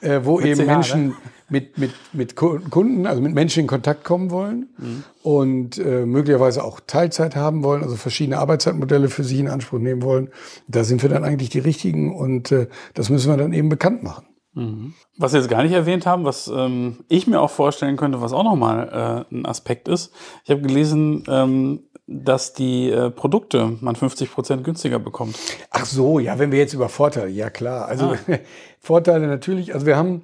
äh, 0.00 0.20
wo 0.24 0.40
eben 0.40 0.66
Menschen, 0.66 1.14
mit, 1.48 1.78
mit, 1.78 1.92
mit 2.12 2.36
Kunden, 2.36 3.06
also 3.06 3.20
mit 3.20 3.34
Menschen 3.34 3.60
in 3.60 3.66
Kontakt 3.66 4.04
kommen 4.04 4.30
wollen 4.30 4.68
mhm. 4.78 5.04
und 5.22 5.78
äh, 5.78 6.06
möglicherweise 6.06 6.64
auch 6.64 6.80
Teilzeit 6.86 7.36
haben 7.36 7.62
wollen, 7.62 7.82
also 7.82 7.96
verschiedene 7.96 8.38
Arbeitszeitmodelle 8.38 9.08
für 9.08 9.24
sich 9.24 9.38
in 9.38 9.48
Anspruch 9.48 9.78
nehmen 9.78 10.02
wollen. 10.02 10.30
Da 10.68 10.84
sind 10.84 11.02
wir 11.02 11.10
dann 11.10 11.24
eigentlich 11.24 11.50
die 11.50 11.58
Richtigen 11.58 12.14
und 12.14 12.50
äh, 12.50 12.68
das 12.94 13.10
müssen 13.10 13.30
wir 13.30 13.36
dann 13.36 13.52
eben 13.52 13.68
bekannt 13.68 14.02
machen. 14.02 14.26
Mhm. 14.54 14.94
Was 15.18 15.32
wir 15.32 15.40
jetzt 15.40 15.50
gar 15.50 15.62
nicht 15.62 15.72
erwähnt 15.72 16.06
haben, 16.06 16.24
was 16.24 16.50
ähm, 16.54 17.04
ich 17.08 17.26
mir 17.26 17.40
auch 17.40 17.50
vorstellen 17.50 17.96
könnte, 17.96 18.20
was 18.20 18.32
auch 18.32 18.44
nochmal 18.44 19.26
äh, 19.30 19.34
ein 19.34 19.46
Aspekt 19.46 19.88
ist. 19.88 20.12
Ich 20.44 20.50
habe 20.50 20.62
gelesen, 20.62 21.24
ähm, 21.28 21.80
dass 22.06 22.52
die 22.52 22.90
äh, 22.90 23.10
Produkte 23.10 23.76
man 23.80 23.96
50 23.96 24.30
Prozent 24.30 24.64
günstiger 24.64 24.98
bekommt. 24.98 25.38
Ach 25.70 25.86
so, 25.86 26.18
ja, 26.18 26.38
wenn 26.38 26.52
wir 26.52 26.58
jetzt 26.58 26.74
über 26.74 26.88
Vorteile, 26.88 27.30
ja 27.30 27.50
klar. 27.50 27.86
Also 27.86 28.14
ah. 28.14 28.38
Vorteile 28.78 29.26
natürlich, 29.26 29.74
also 29.74 29.86
wir 29.86 29.96
haben 29.96 30.22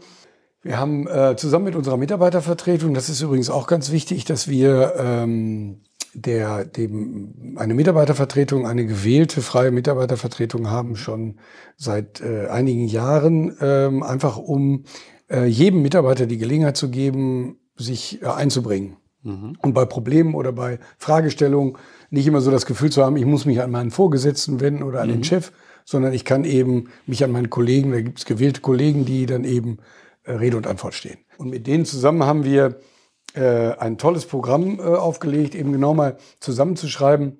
wir 0.62 0.78
haben 0.78 1.06
äh, 1.06 1.36
zusammen 1.36 1.64
mit 1.64 1.74
unserer 1.74 1.96
Mitarbeitervertretung, 1.96 2.92
das 2.92 3.08
ist 3.08 3.22
übrigens 3.22 3.48
auch 3.48 3.66
ganz 3.66 3.90
wichtig, 3.90 4.26
dass 4.26 4.46
wir 4.46 4.92
ähm, 4.98 5.80
der, 6.12 6.66
dem, 6.66 7.56
eine 7.56 7.72
Mitarbeitervertretung, 7.72 8.66
eine 8.66 8.84
gewählte 8.84 9.40
freie 9.40 9.70
Mitarbeitervertretung 9.70 10.68
haben, 10.68 10.96
schon 10.96 11.38
seit 11.76 12.20
äh, 12.20 12.48
einigen 12.48 12.86
Jahren, 12.86 13.56
ähm, 13.62 14.02
einfach 14.02 14.36
um 14.36 14.84
äh, 15.30 15.46
jedem 15.46 15.80
Mitarbeiter 15.80 16.26
die 16.26 16.38
Gelegenheit 16.38 16.76
zu 16.76 16.90
geben, 16.90 17.58
sich 17.76 18.20
äh, 18.22 18.26
einzubringen. 18.26 18.96
Mhm. 19.22 19.56
Und 19.60 19.74
bei 19.74 19.84
Problemen 19.84 20.34
oder 20.34 20.52
bei 20.52 20.78
Fragestellungen 20.98 21.76
nicht 22.10 22.26
immer 22.26 22.40
so 22.40 22.50
das 22.50 22.66
Gefühl 22.66 22.90
zu 22.90 23.04
haben, 23.04 23.16
ich 23.16 23.26
muss 23.26 23.44
mich 23.44 23.60
an 23.60 23.70
meinen 23.70 23.90
Vorgesetzten 23.90 24.60
wenden 24.60 24.82
oder 24.82 25.00
an 25.00 25.08
mhm. 25.08 25.14
den 25.14 25.24
Chef, 25.24 25.52
sondern 25.84 26.12
ich 26.12 26.24
kann 26.24 26.44
eben 26.44 26.90
mich 27.06 27.24
an 27.24 27.32
meinen 27.32 27.50
Kollegen, 27.50 27.92
da 27.92 28.00
gibt 28.00 28.18
es 28.18 28.24
gewählte 28.24 28.60
Kollegen, 28.60 29.04
die 29.04 29.26
dann 29.26 29.44
eben 29.44 29.78
äh, 30.22 30.32
Rede 30.32 30.56
und 30.56 30.66
Antwort 30.66 30.94
stehen. 30.94 31.18
Und 31.36 31.50
mit 31.50 31.66
denen 31.66 31.84
zusammen 31.84 32.24
haben 32.24 32.44
wir 32.44 32.80
äh, 33.34 33.72
ein 33.76 33.98
tolles 33.98 34.26
Programm 34.26 34.78
äh, 34.78 34.82
aufgelegt, 34.82 35.54
eben 35.54 35.72
genau 35.72 35.94
mal 35.94 36.16
zusammenzuschreiben, 36.40 37.39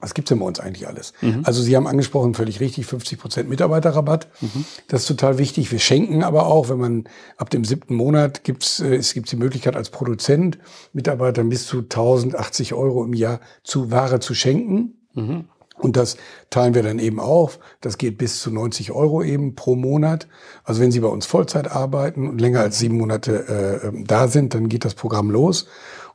was 0.00 0.12
gibt's 0.12 0.28
denn 0.28 0.38
bei 0.38 0.44
uns 0.44 0.60
eigentlich 0.60 0.86
alles? 0.86 1.14
Mhm. 1.22 1.42
Also 1.44 1.62
Sie 1.62 1.74
haben 1.74 1.86
angesprochen, 1.86 2.34
völlig 2.34 2.60
richtig, 2.60 2.86
50 2.86 3.18
Prozent 3.18 3.48
Mitarbeiterrabatt. 3.48 4.28
Mhm. 4.40 4.64
Das 4.88 5.02
ist 5.02 5.08
total 5.08 5.38
wichtig. 5.38 5.72
Wir 5.72 5.78
schenken 5.78 6.22
aber 6.22 6.46
auch, 6.46 6.68
wenn 6.68 6.78
man 6.78 7.04
ab 7.38 7.48
dem 7.48 7.64
siebten 7.64 7.94
Monat 7.94 8.44
gibt's, 8.44 8.80
äh, 8.80 8.94
es 8.94 9.14
gibt 9.14 9.30
die 9.32 9.36
Möglichkeit 9.36 9.74
als 9.74 9.90
Produzent 9.90 10.58
Mitarbeitern 10.92 11.48
bis 11.48 11.66
zu 11.66 11.78
1080 11.78 12.74
Euro 12.74 13.04
im 13.04 13.14
Jahr 13.14 13.40
zu 13.62 13.90
Ware 13.90 14.20
zu 14.20 14.34
schenken. 14.34 14.98
Mhm. 15.14 15.46
Und 15.78 15.96
das 15.96 16.16
teilen 16.50 16.74
wir 16.74 16.82
dann 16.82 16.98
eben 16.98 17.20
auf. 17.20 17.58
Das 17.80 17.98
geht 17.98 18.16
bis 18.18 18.40
zu 18.40 18.50
90 18.50 18.92
Euro 18.92 19.22
eben 19.22 19.54
pro 19.54 19.76
Monat. 19.76 20.26
Also 20.64 20.80
wenn 20.80 20.90
Sie 20.90 21.00
bei 21.00 21.08
uns 21.08 21.26
Vollzeit 21.26 21.70
arbeiten 21.70 22.28
und 22.28 22.40
länger 22.40 22.60
als 22.60 22.78
sieben 22.78 22.96
Monate 22.96 23.82
äh, 23.92 24.04
da 24.04 24.28
sind, 24.28 24.54
dann 24.54 24.68
geht 24.68 24.84
das 24.84 24.94
Programm 24.94 25.30
los. 25.30 25.66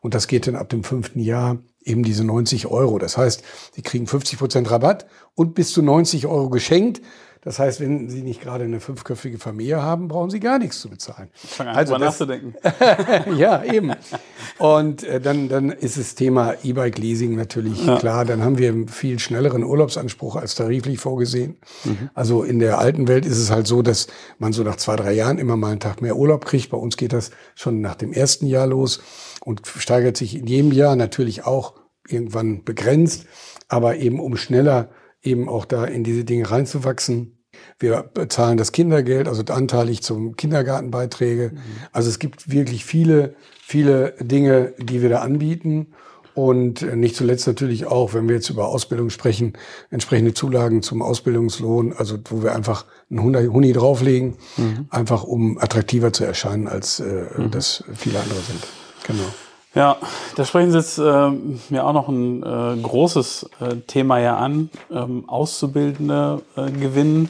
Und 0.01 0.15
das 0.15 0.27
geht 0.27 0.47
dann 0.47 0.55
ab 0.55 0.69
dem 0.69 0.83
fünften 0.83 1.19
Jahr 1.19 1.59
eben 1.83 2.03
diese 2.03 2.23
90 2.23 2.67
Euro. 2.67 2.97
Das 2.99 3.17
heißt, 3.17 3.43
Sie 3.73 3.81
kriegen 3.81 4.07
50 4.07 4.39
Prozent 4.39 4.71
Rabatt 4.71 5.05
und 5.35 5.55
bis 5.55 5.71
zu 5.71 5.81
90 5.81 6.27
Euro 6.27 6.49
geschenkt. 6.49 7.01
Das 7.43 7.57
heißt, 7.57 7.81
wenn 7.81 8.07
Sie 8.07 8.21
nicht 8.21 8.41
gerade 8.41 8.65
eine 8.65 8.79
fünfköpfige 8.79 9.39
Familie 9.39 9.81
haben, 9.81 10.07
brauchen 10.07 10.29
Sie 10.29 10.39
gar 10.39 10.59
nichts 10.59 10.79
zu 10.79 10.89
bezahlen. 10.89 11.29
Ich 11.43 11.49
fange 11.49 11.71
an, 11.71 11.75
also 11.75 11.93
das, 11.93 12.01
nachzudenken. 12.01 12.53
ja, 13.35 13.63
eben. 13.63 13.93
Und 14.59 15.03
äh, 15.03 15.19
dann, 15.19 15.49
dann 15.49 15.71
ist 15.71 15.97
das 15.97 16.13
Thema 16.13 16.53
E-Bike-Leasing 16.63 17.35
natürlich 17.35 17.83
ja. 17.83 17.97
klar. 17.97 18.25
Dann 18.25 18.43
haben 18.43 18.59
wir 18.59 18.69
einen 18.69 18.87
viel 18.87 19.17
schnelleren 19.17 19.63
Urlaubsanspruch 19.63 20.35
als 20.35 20.53
tariflich 20.53 20.99
vorgesehen. 20.99 21.57
Mhm. 21.83 22.11
Also 22.13 22.43
in 22.43 22.59
der 22.59 22.77
alten 22.77 23.07
Welt 23.07 23.25
ist 23.25 23.39
es 23.39 23.49
halt 23.49 23.65
so, 23.65 23.81
dass 23.81 24.05
man 24.37 24.53
so 24.53 24.61
nach 24.61 24.75
zwei, 24.75 24.95
drei 24.95 25.13
Jahren 25.13 25.39
immer 25.39 25.57
mal 25.57 25.71
einen 25.71 25.79
Tag 25.79 26.03
mehr 26.03 26.17
Urlaub 26.17 26.45
kriegt. 26.45 26.69
Bei 26.69 26.77
uns 26.77 26.95
geht 26.95 27.11
das 27.11 27.31
schon 27.55 27.81
nach 27.81 27.95
dem 27.95 28.13
ersten 28.13 28.45
Jahr 28.45 28.67
los 28.67 29.01
und 29.43 29.65
steigert 29.65 30.15
sich 30.15 30.35
in 30.35 30.45
jedem 30.45 30.71
Jahr 30.71 30.95
natürlich 30.95 31.43
auch 31.43 31.73
irgendwann 32.07 32.63
begrenzt, 32.63 33.25
aber 33.67 33.95
eben 33.97 34.19
um 34.19 34.37
schneller 34.37 34.89
eben 35.23 35.49
auch 35.49 35.65
da 35.65 35.85
in 35.85 36.03
diese 36.03 36.23
Dinge 36.23 36.49
reinzuwachsen. 36.49 37.37
Wir 37.79 38.03
bezahlen 38.13 38.57
das 38.57 38.71
Kindergeld, 38.71 39.27
also 39.27 39.43
anteilig 39.53 40.01
zum 40.03 40.35
Kindergartenbeiträge. 40.35 41.51
Mhm. 41.53 41.59
Also 41.91 42.09
es 42.09 42.19
gibt 42.19 42.49
wirklich 42.51 42.85
viele, 42.85 43.35
viele 43.61 44.15
Dinge, 44.19 44.73
die 44.77 45.01
wir 45.01 45.09
da 45.09 45.19
anbieten. 45.19 45.87
Und 46.33 46.81
nicht 46.95 47.17
zuletzt 47.17 47.45
natürlich 47.45 47.87
auch, 47.87 48.13
wenn 48.13 48.29
wir 48.29 48.35
jetzt 48.35 48.49
über 48.49 48.69
Ausbildung 48.69 49.09
sprechen, 49.09 49.53
entsprechende 49.89 50.33
Zulagen 50.33 50.81
zum 50.81 51.01
Ausbildungslohn, 51.01 51.91
also 51.91 52.17
wo 52.29 52.41
wir 52.41 52.55
einfach 52.55 52.85
einen 53.09 53.51
Huni 53.51 53.73
drauflegen, 53.73 54.35
mhm. 54.55 54.87
einfach 54.89 55.25
um 55.25 55.57
attraktiver 55.57 56.13
zu 56.13 56.23
erscheinen, 56.23 56.69
als 56.69 57.01
äh, 57.01 57.25
mhm. 57.35 57.51
das 57.51 57.83
viele 57.93 58.21
andere 58.21 58.39
sind. 58.39 58.65
Genau. 59.07 59.25
Ja, 59.73 59.97
da 60.35 60.45
sprechen 60.45 60.71
Sie 60.71 60.77
jetzt 60.77 60.97
äh, 60.97 61.29
mir 61.69 61.85
auch 61.85 61.93
noch 61.93 62.09
ein 62.09 62.43
äh, 62.43 62.81
großes 62.81 63.49
äh, 63.61 63.75
Thema 63.87 64.19
ja 64.19 64.35
an, 64.37 64.69
ähm, 64.91 65.29
Auszubildende 65.29 66.41
äh, 66.57 66.71
gewinnen, 66.71 67.29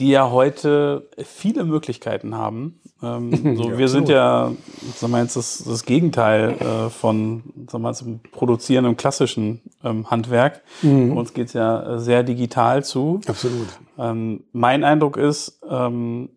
die 0.00 0.08
ja 0.08 0.30
heute 0.30 1.08
viele 1.22 1.64
Möglichkeiten 1.64 2.34
haben. 2.34 2.80
Ähm, 3.02 3.56
so, 3.56 3.70
Ja, 3.70 3.78
wir 3.78 3.88
sind 3.88 4.08
ja, 4.08 4.52
sagen 4.94 5.12
wir 5.12 5.20
jetzt 5.20 5.36
das, 5.36 5.64
das 5.66 5.84
Gegenteil 5.84 6.52
äh, 6.52 6.90
von, 6.90 7.42
sagen 7.70 7.84
wir 7.84 7.92
zum 7.92 8.20
Produzieren 8.32 8.86
im 8.86 8.96
klassischen 8.96 9.60
ähm, 9.84 10.10
Handwerk. 10.10 10.62
Mhm. 10.80 11.10
Bei 11.10 11.20
uns 11.20 11.34
geht's 11.34 11.52
ja 11.52 11.98
sehr 11.98 12.22
digital 12.22 12.84
zu. 12.84 13.20
Absolut. 13.26 13.68
Ähm, 13.98 14.44
mein 14.52 14.82
Eindruck 14.82 15.18
ist, 15.18 15.60
ähm, 15.68 16.30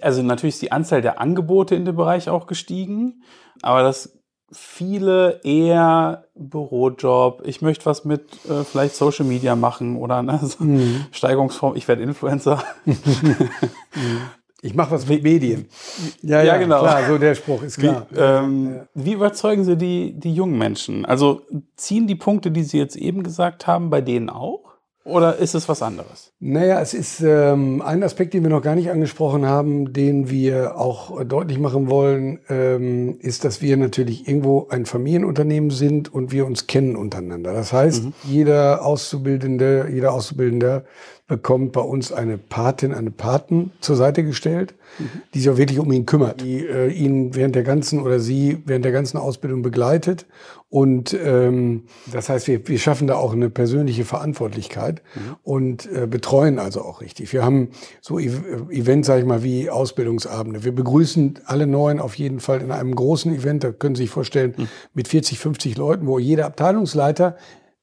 also 0.00 0.22
natürlich 0.22 0.56
ist 0.56 0.62
die 0.62 0.72
Anzahl 0.72 1.02
der 1.02 1.20
Angebote 1.20 1.74
in 1.74 1.84
dem 1.84 1.96
Bereich 1.96 2.28
auch 2.28 2.46
gestiegen, 2.46 3.22
aber 3.62 3.82
dass 3.82 4.18
viele 4.52 5.40
eher 5.42 6.24
Bürojob, 6.34 7.42
ich 7.44 7.60
möchte 7.62 7.86
was 7.86 8.04
mit 8.04 8.22
äh, 8.48 8.62
vielleicht 8.64 8.94
Social 8.94 9.24
Media 9.26 9.56
machen 9.56 9.96
oder 9.96 10.22
ne, 10.22 10.38
so 10.42 10.62
Mhm. 10.64 11.06
Steigerungsform, 11.10 11.76
ich 11.76 11.88
werde 11.88 12.02
Influencer. 12.02 12.62
Ich 14.62 14.74
mache 14.74 14.92
was 14.92 15.06
mit 15.06 15.22
Medien. 15.22 15.66
Ja, 16.22 16.38
Ja, 16.38 16.54
ja, 16.54 16.56
genau. 16.56 16.80
Klar, 16.80 17.06
so 17.06 17.18
der 17.18 17.34
Spruch 17.34 17.62
ist 17.62 17.76
Wie, 17.82 17.88
klar. 17.88 18.06
ähm, 18.16 18.80
wie 18.94 19.12
überzeugen 19.12 19.62
Sie 19.62 19.76
die, 19.76 20.18
die 20.18 20.32
jungen 20.32 20.56
Menschen? 20.56 21.04
Also 21.04 21.42
ziehen 21.76 22.06
die 22.06 22.14
Punkte, 22.14 22.50
die 22.50 22.62
Sie 22.62 22.78
jetzt 22.78 22.96
eben 22.96 23.22
gesagt 23.22 23.66
haben, 23.66 23.90
bei 23.90 24.00
denen 24.00 24.30
auch? 24.30 24.73
Oder 25.04 25.36
ist 25.36 25.54
es 25.54 25.68
was 25.68 25.82
anderes? 25.82 26.32
Naja, 26.40 26.80
es 26.80 26.94
ist 26.94 27.20
ähm, 27.20 27.82
ein 27.82 28.02
Aspekt, 28.02 28.32
den 28.32 28.42
wir 28.42 28.48
noch 28.48 28.62
gar 28.62 28.74
nicht 28.74 28.90
angesprochen 28.90 29.44
haben, 29.44 29.92
den 29.92 30.30
wir 30.30 30.78
auch 30.78 31.22
deutlich 31.24 31.58
machen 31.58 31.90
wollen, 31.90 32.40
ähm, 32.48 33.18
ist, 33.20 33.44
dass 33.44 33.60
wir 33.60 33.76
natürlich 33.76 34.26
irgendwo 34.26 34.66
ein 34.70 34.86
Familienunternehmen 34.86 35.68
sind 35.68 36.12
und 36.12 36.32
wir 36.32 36.46
uns 36.46 36.66
kennen 36.66 36.96
untereinander. 36.96 37.52
Das 37.52 37.74
heißt, 37.74 38.04
jeder 38.24 38.82
Auszubildende, 38.84 39.88
jeder 39.92 40.14
Auszubildender 40.14 40.84
bekommt 41.26 41.72
bei 41.72 41.80
uns 41.80 42.12
eine 42.12 42.36
Patin, 42.36 42.92
eine 42.92 43.10
Paten 43.10 43.72
zur 43.80 43.96
Seite 43.96 44.24
gestellt, 44.24 44.74
die 45.32 45.40
sich 45.40 45.48
auch 45.48 45.56
wirklich 45.56 45.78
um 45.78 45.90
ihn 45.90 46.04
kümmert, 46.04 46.42
die 46.42 46.66
äh, 46.66 46.90
ihn 46.90 47.34
während 47.34 47.54
der 47.54 47.62
ganzen 47.62 48.02
oder 48.02 48.20
sie 48.20 48.62
während 48.66 48.84
der 48.84 48.92
ganzen 48.92 49.16
Ausbildung 49.16 49.62
begleitet. 49.62 50.26
Und 50.68 51.16
ähm, 51.24 51.84
das 52.12 52.28
heißt, 52.28 52.46
wir, 52.46 52.68
wir 52.68 52.78
schaffen 52.78 53.06
da 53.06 53.14
auch 53.14 53.32
eine 53.32 53.48
persönliche 53.48 54.04
Verantwortlichkeit 54.04 55.02
und 55.42 55.90
äh, 55.90 56.06
betreuen 56.06 56.58
also 56.58 56.82
auch 56.82 57.00
richtig. 57.00 57.32
Wir 57.32 57.42
haben 57.42 57.68
so 58.02 58.18
e 58.18 58.30
Events, 58.70 59.06
sage 59.06 59.20
ich 59.20 59.26
mal, 59.26 59.42
wie 59.42 59.70
Ausbildungsabende. 59.70 60.62
Wir 60.62 60.74
begrüßen 60.74 61.38
alle 61.46 61.66
Neuen 61.66 62.00
auf 62.00 62.16
jeden 62.16 62.40
Fall 62.40 62.60
in 62.60 62.70
einem 62.70 62.94
großen 62.94 63.34
Event, 63.34 63.64
da 63.64 63.72
können 63.72 63.94
Sie 63.94 64.02
sich 64.02 64.10
vorstellen, 64.10 64.54
mit 64.92 65.08
40, 65.08 65.38
50 65.38 65.78
Leuten, 65.78 66.06
wo 66.06 66.18
jeder 66.18 66.44
Abteilungsleiter 66.44 67.36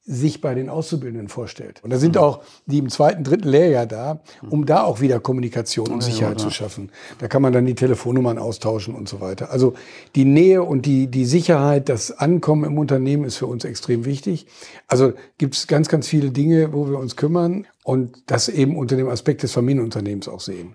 sich 0.04 0.40
bei 0.40 0.54
den 0.54 0.68
Auszubildenden 0.68 1.28
vorstellt. 1.28 1.80
Und 1.84 1.90
da 1.90 1.98
sind 1.98 2.18
auch 2.18 2.42
die 2.66 2.78
im 2.78 2.88
zweiten, 2.88 3.22
dritten 3.22 3.48
Lehrjahr 3.48 3.86
da, 3.86 4.20
um 4.50 4.66
da 4.66 4.82
auch 4.82 5.00
wieder 5.00 5.20
Kommunikation 5.20 5.88
und 5.88 6.02
Sicherheit 6.02 6.40
zu 6.40 6.50
schaffen. 6.50 6.90
Da 7.18 7.28
kann 7.28 7.40
man 7.40 7.52
dann 7.52 7.66
die 7.66 7.76
Telefonnummern 7.76 8.36
austauschen 8.36 8.96
und 8.96 9.08
so 9.08 9.20
weiter. 9.20 9.52
Also 9.52 9.74
die 10.16 10.24
Nähe 10.24 10.64
und 10.64 10.86
die, 10.86 11.06
die 11.06 11.24
Sicherheit, 11.24 11.88
das 11.88 12.10
Ankommen 12.10 12.64
im 12.64 12.78
Unternehmen 12.78 13.24
ist 13.24 13.36
für 13.36 13.46
uns 13.46 13.64
extrem 13.64 14.04
wichtig. 14.04 14.46
Also 14.88 15.12
gibt 15.38 15.54
es 15.54 15.68
ganz, 15.68 15.88
ganz 15.88 16.08
viele 16.08 16.30
Dinge, 16.30 16.72
wo 16.72 16.88
wir 16.88 16.98
uns 16.98 17.14
kümmern 17.14 17.68
und 17.84 18.24
das 18.26 18.48
eben 18.48 18.76
unter 18.76 18.96
dem 18.96 19.08
Aspekt 19.08 19.44
des 19.44 19.52
Familienunternehmens 19.52 20.26
auch 20.26 20.40
sehen. 20.40 20.74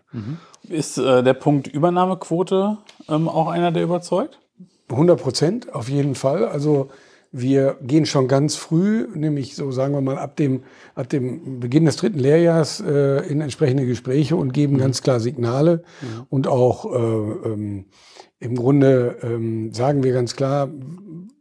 Ist 0.69 0.97
äh, 0.97 1.21
der 1.21 1.33
Punkt 1.33 1.67
Übernahmequote 1.67 2.77
ähm, 3.09 3.27
auch 3.27 3.49
einer, 3.49 3.73
der 3.73 3.83
überzeugt? 3.83 4.39
100 4.89 5.21
Prozent 5.21 5.75
auf 5.75 5.89
jeden 5.89 6.15
Fall. 6.15 6.45
Also 6.45 6.89
wir 7.39 7.77
gehen 7.81 8.05
schon 8.05 8.27
ganz 8.27 8.55
früh, 8.55 9.07
nämlich 9.13 9.55
so 9.55 9.71
sagen 9.71 9.93
wir 9.93 10.01
mal 10.01 10.17
ab 10.17 10.35
dem, 10.35 10.63
ab 10.95 11.09
dem 11.09 11.59
Beginn 11.59 11.85
des 11.85 11.97
dritten 11.97 12.19
Lehrjahrs 12.19 12.81
äh, 12.81 13.27
in 13.27 13.41
entsprechende 13.41 13.85
Gespräche 13.85 14.35
und 14.35 14.53
geben 14.53 14.77
ganz 14.77 15.01
klar 15.01 15.19
Signale 15.19 15.83
und 16.29 16.47
auch 16.47 16.85
äh, 16.85 17.49
ähm, 17.49 17.85
im 18.39 18.55
Grunde 18.55 19.17
ähm, 19.23 19.73
sagen 19.73 20.03
wir 20.03 20.13
ganz 20.13 20.35
klar, 20.35 20.69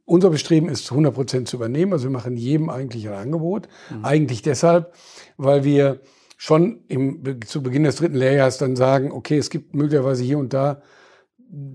unser 0.05 0.31
Bestreben 0.31 0.69
ist 0.69 0.91
100 0.91 1.15
Prozent 1.15 1.49
zu 1.49 1.57
übernehmen. 1.57 1.93
Also 1.93 2.05
wir 2.05 2.13
machen 2.13 2.37
jedem 2.37 2.71
eigentlich 2.71 3.09
ein 3.09 3.15
Angebot. 3.15 3.69
Eigentlich 4.03 4.41
deshalb, 4.41 4.95
weil 5.37 5.65
wir 5.65 6.01
schon 6.37 6.81
im, 6.89 7.41
zu 7.47 7.63
Beginn 7.63 7.85
des 7.85 7.97
dritten 7.97 8.17
Lehrjahres 8.17 8.59
dann 8.59 8.77
sagen, 8.77 9.11
okay, 9.11 9.37
es 9.37 9.51
gibt 9.51 9.75
möglicherweise 9.75 10.23
hier 10.23 10.39
und 10.39 10.53
da 10.53 10.81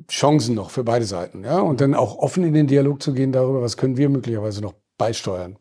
Chancen 0.09 0.55
noch 0.55 0.69
für 0.69 0.83
beide 0.83 1.05
Seiten, 1.05 1.43
ja, 1.43 1.59
und 1.59 1.81
dann 1.81 1.95
auch 1.95 2.17
offen 2.17 2.43
in 2.43 2.53
den 2.53 2.67
Dialog 2.67 3.01
zu 3.01 3.13
gehen 3.13 3.31
darüber, 3.31 3.61
was 3.61 3.77
können 3.77 3.97
wir 3.97 4.09
möglicherweise 4.09 4.61
noch 4.61 4.73
beisteuern, 4.97 5.57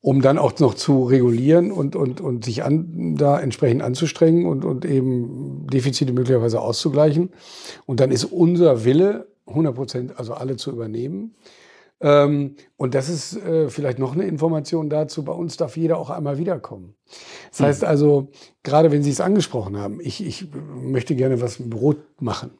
um 0.00 0.22
dann 0.22 0.38
auch 0.38 0.58
noch 0.60 0.74
zu 0.74 1.04
regulieren 1.04 1.72
und 1.72 1.96
und 1.96 2.20
und 2.20 2.44
sich 2.44 2.62
an, 2.62 3.16
da 3.16 3.38
entsprechend 3.40 3.82
anzustrengen 3.82 4.46
und 4.46 4.64
und 4.64 4.84
eben 4.84 5.66
Defizite 5.66 6.12
möglicherweise 6.12 6.60
auszugleichen. 6.60 7.30
Und 7.86 8.00
dann 8.00 8.10
ist 8.10 8.24
unser 8.24 8.84
Wille 8.84 9.28
100 9.46 9.74
Prozent, 9.74 10.18
also 10.18 10.34
alle 10.34 10.56
zu 10.56 10.70
übernehmen. 10.70 11.34
Ähm, 12.00 12.56
und 12.76 12.94
das 12.94 13.08
ist 13.08 13.36
äh, 13.36 13.68
vielleicht 13.68 13.98
noch 13.98 14.14
eine 14.14 14.24
Information 14.24 14.90
dazu. 14.90 15.24
Bei 15.24 15.32
uns 15.32 15.56
darf 15.56 15.76
jeder 15.76 15.98
auch 15.98 16.10
einmal 16.10 16.38
wiederkommen. 16.38 16.94
Das 17.50 17.60
heißt 17.60 17.84
also, 17.84 18.28
gerade 18.62 18.90
wenn 18.90 19.02
Sie 19.02 19.10
es 19.10 19.20
angesprochen 19.20 19.78
haben, 19.78 20.00
ich, 20.00 20.24
ich 20.24 20.48
möchte 20.74 21.14
gerne 21.14 21.40
was 21.40 21.60
mit 21.60 21.70
Brot 21.70 21.98
machen. 22.20 22.50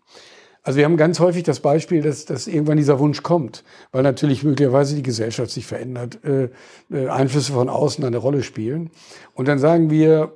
Also 0.65 0.79
wir 0.79 0.87
haben 0.87 0.97
ganz 0.97 1.21
häufig 1.21 1.43
das 1.43 1.61
Beispiel, 1.61 2.01
dass, 2.01 2.25
dass 2.25 2.47
irgendwann 2.47 2.79
dieser 2.79 2.99
Wunsch 2.99 3.23
kommt, 3.23 3.65
weil 3.93 4.03
natürlich 4.03 4.43
möglicherweise 4.43 4.97
die 4.97 5.03
Gesellschaft 5.03 5.51
sich 5.51 5.67
verändert, 5.67 6.25
äh, 6.25 6.49
äh, 6.91 7.09
Einflüsse 7.09 7.53
von 7.53 7.69
außen 7.69 8.03
eine 8.03 8.17
Rolle 8.17 8.43
spielen. 8.43 8.91
Und 9.35 9.47
dann 9.47 9.59
sagen 9.59 9.91
wir, 9.91 10.33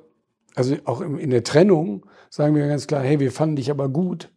also 0.55 0.75
auch 0.85 1.01
in 1.01 1.31
der 1.31 1.43
Trennung 1.43 2.05
sagen 2.29 2.55
wir 2.55 2.67
ganz 2.67 2.85
klar, 2.85 3.01
hey, 3.01 3.19
wir 3.19 3.31
fanden 3.31 3.55
dich 3.55 3.71
aber 3.71 3.89
gut. 3.89 4.29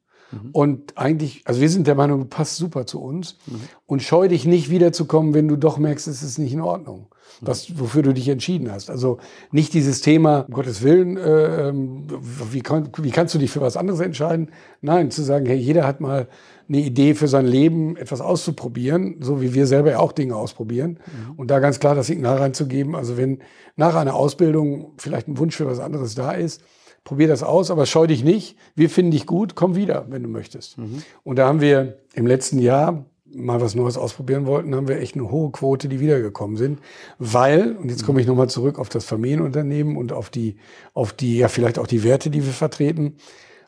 Und 0.52 0.96
eigentlich, 0.96 1.42
also 1.44 1.60
wir 1.60 1.68
sind 1.68 1.86
der 1.86 1.94
Meinung, 1.94 2.20
du 2.20 2.26
passt 2.26 2.56
super 2.56 2.86
zu 2.86 3.02
uns. 3.02 3.36
Und 3.84 4.02
scheu 4.02 4.28
dich 4.28 4.46
nicht 4.46 4.70
wiederzukommen, 4.70 5.34
wenn 5.34 5.46
du 5.46 5.56
doch 5.56 5.76
merkst, 5.76 6.08
es 6.08 6.22
ist 6.22 6.38
nicht 6.38 6.54
in 6.54 6.62
Ordnung, 6.62 7.08
was, 7.42 7.78
wofür 7.78 8.02
du 8.02 8.14
dich 8.14 8.28
entschieden 8.28 8.70
hast. 8.70 8.88
Also 8.88 9.18
nicht 9.50 9.74
dieses 9.74 10.00
Thema, 10.00 10.46
um 10.48 10.54
Gottes 10.54 10.82
Willen, 10.82 11.16
äh, 11.16 11.68
ähm, 11.68 12.06
wie, 12.50 12.62
wie 12.62 13.10
kannst 13.10 13.34
du 13.34 13.38
dich 13.38 13.50
für 13.50 13.60
was 13.60 13.76
anderes 13.76 14.00
entscheiden? 14.00 14.50
Nein, 14.80 15.10
zu 15.10 15.22
sagen, 15.22 15.44
hey, 15.46 15.56
jeder 15.56 15.86
hat 15.86 16.00
mal 16.00 16.28
eine 16.68 16.78
Idee 16.78 17.14
für 17.14 17.28
sein 17.28 17.46
Leben, 17.46 17.96
etwas 17.96 18.20
auszuprobieren, 18.20 19.16
so 19.20 19.42
wie 19.42 19.52
wir 19.54 19.66
selber 19.66 19.90
ja 19.90 19.98
auch 19.98 20.12
Dinge 20.12 20.36
ausprobieren. 20.36 21.00
Und 21.36 21.50
da 21.50 21.58
ganz 21.58 21.80
klar 21.80 21.94
das 21.94 22.06
Signal 22.06 22.38
reinzugeben, 22.38 22.94
also 22.94 23.16
wenn 23.16 23.40
nach 23.76 23.96
einer 23.96 24.14
Ausbildung 24.14 24.92
vielleicht 24.96 25.28
ein 25.28 25.36
Wunsch 25.38 25.56
für 25.56 25.66
was 25.66 25.80
anderes 25.80 26.14
da 26.14 26.32
ist, 26.32 26.62
probier 27.04 27.26
das 27.26 27.42
aus, 27.42 27.70
aber 27.70 27.86
scheu 27.86 28.06
dich 28.06 28.22
nicht. 28.22 28.56
Wir 28.76 28.88
finden 28.88 29.10
dich 29.10 29.26
gut, 29.26 29.56
komm 29.56 29.74
wieder, 29.74 30.06
wenn 30.08 30.22
du 30.22 30.28
möchtest. 30.28 30.76
Und 31.24 31.36
da 31.36 31.48
haben 31.48 31.60
wir 31.60 31.98
im 32.14 32.26
letzten 32.26 32.60
Jahr 32.60 33.04
mal 33.34 33.60
was 33.60 33.74
Neues 33.74 33.96
ausprobieren 33.96 34.46
wollten, 34.46 34.74
haben 34.74 34.88
wir 34.88 35.00
echt 35.00 35.14
eine 35.14 35.30
hohe 35.30 35.50
Quote, 35.50 35.88
die 35.88 36.00
wiedergekommen 36.00 36.56
sind, 36.56 36.80
weil, 37.18 37.76
und 37.76 37.90
jetzt 37.90 38.04
komme 38.04 38.20
ich 38.20 38.26
nochmal 38.26 38.48
zurück 38.48 38.78
auf 38.78 38.88
das 38.88 39.04
Familienunternehmen 39.04 39.96
und 39.96 40.12
auf 40.12 40.30
die, 40.30 40.56
auf 40.94 41.12
die, 41.12 41.38
ja, 41.38 41.48
vielleicht 41.48 41.78
auch 41.78 41.86
die 41.86 42.04
Werte, 42.04 42.30
die 42.30 42.44
wir 42.44 42.52
vertreten, 42.52 43.16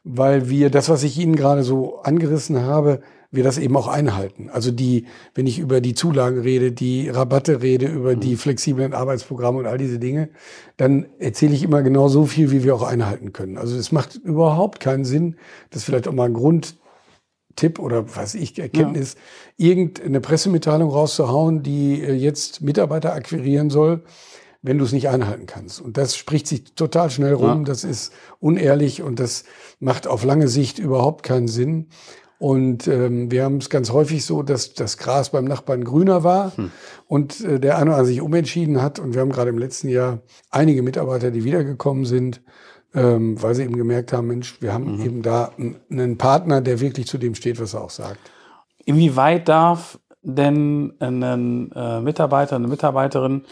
weil 0.04 0.48
wir 0.50 0.70
das, 0.70 0.88
was 0.88 1.02
ich 1.02 1.18
Ihnen 1.18 1.34
gerade 1.34 1.62
so 1.62 2.00
angerissen 2.00 2.60
habe, 2.60 3.00
wir 3.34 3.42
das 3.42 3.58
eben 3.58 3.76
auch 3.76 3.88
einhalten. 3.88 4.48
Also 4.52 4.70
die, 4.70 5.06
wenn 5.34 5.46
ich 5.46 5.58
über 5.58 5.80
die 5.80 5.94
Zulagen 5.94 6.40
rede, 6.40 6.70
die 6.70 7.08
Rabatte 7.08 7.62
rede, 7.62 7.86
über 7.86 8.14
die 8.14 8.36
flexiblen 8.36 8.94
Arbeitsprogramme 8.94 9.58
und 9.58 9.66
all 9.66 9.78
diese 9.78 9.98
Dinge, 9.98 10.28
dann 10.76 11.06
erzähle 11.18 11.54
ich 11.54 11.64
immer 11.64 11.82
genau 11.82 12.08
so 12.08 12.26
viel, 12.26 12.52
wie 12.52 12.62
wir 12.62 12.74
auch 12.74 12.82
einhalten 12.82 13.32
können. 13.32 13.58
Also 13.58 13.76
es 13.76 13.90
macht 13.90 14.14
überhaupt 14.16 14.78
keinen 14.78 15.04
Sinn, 15.04 15.36
das 15.70 15.82
vielleicht 15.82 16.06
auch 16.06 16.12
mal 16.12 16.26
ein 16.26 16.34
Grundtipp 17.54 17.78
oder 17.78 18.16
was 18.16 18.34
ich 18.34 18.58
Erkenntnis, 18.58 19.16
irgendeine 19.56 20.20
Pressemitteilung 20.20 20.90
rauszuhauen, 20.90 21.62
die 21.62 22.02
äh, 22.02 22.12
jetzt 22.12 22.62
Mitarbeiter 22.62 23.12
akquirieren 23.14 23.70
soll, 23.70 24.02
wenn 24.62 24.78
du 24.78 24.84
es 24.84 24.92
nicht 24.92 25.08
einhalten 25.08 25.46
kannst. 25.46 25.80
Und 25.80 25.96
das 25.96 26.16
spricht 26.16 26.46
sich 26.46 26.74
total 26.74 27.10
schnell 27.10 27.34
rum, 27.34 27.60
Ja. 27.60 27.64
das 27.64 27.84
ist 27.84 28.12
unehrlich 28.40 29.02
und 29.02 29.20
das 29.20 29.44
macht 29.78 30.06
auf 30.06 30.24
lange 30.24 30.48
Sicht 30.48 30.78
überhaupt 30.78 31.22
keinen 31.22 31.48
Sinn. 31.48 31.88
Und 32.38 32.88
ähm, 32.88 33.30
wir 33.30 33.44
haben 33.44 33.58
es 33.58 33.70
ganz 33.70 33.90
häufig 33.92 34.24
so, 34.24 34.42
dass 34.42 34.74
das 34.74 34.98
Gras 34.98 35.30
beim 35.30 35.44
Nachbarn 35.44 35.84
grüner 35.84 36.24
war 36.24 36.52
und 37.06 37.40
äh, 37.40 37.60
der 37.60 37.76
eine 37.78 37.90
oder 37.90 37.98
andere 37.98 38.06
sich 38.06 38.20
umentschieden 38.20 38.82
hat. 38.82 38.98
Und 38.98 39.14
wir 39.14 39.20
haben 39.20 39.30
gerade 39.30 39.50
im 39.50 39.58
letzten 39.58 39.88
Jahr 39.88 40.18
einige 40.50 40.82
Mitarbeiter, 40.82 41.30
die 41.30 41.44
wiedergekommen 41.44 42.04
sind, 42.04 42.42
ähm, 42.94 43.40
weil 43.42 43.54
sie 43.54 43.64
eben 43.64 43.76
gemerkt 43.76 44.12
haben, 44.12 44.28
Mensch, 44.28 44.60
wir 44.60 44.72
haben 44.72 45.00
eben 45.02 45.22
da 45.22 45.52
einen 45.90 46.18
Partner, 46.18 46.60
der 46.60 46.80
wirklich 46.80 47.06
zu 47.06 47.18
dem 47.18 47.34
steht, 47.34 47.60
was 47.60 47.74
er 47.74 47.82
auch 47.82 47.90
sagt. 47.90 48.20
Inwieweit 48.84 49.48
darf 49.48 49.98
denn 50.22 50.94
ein 51.00 51.72
äh, 51.74 52.00
Mitarbeiter, 52.00 52.56
eine 52.56 52.68
Mitarbeiterin 52.68 53.42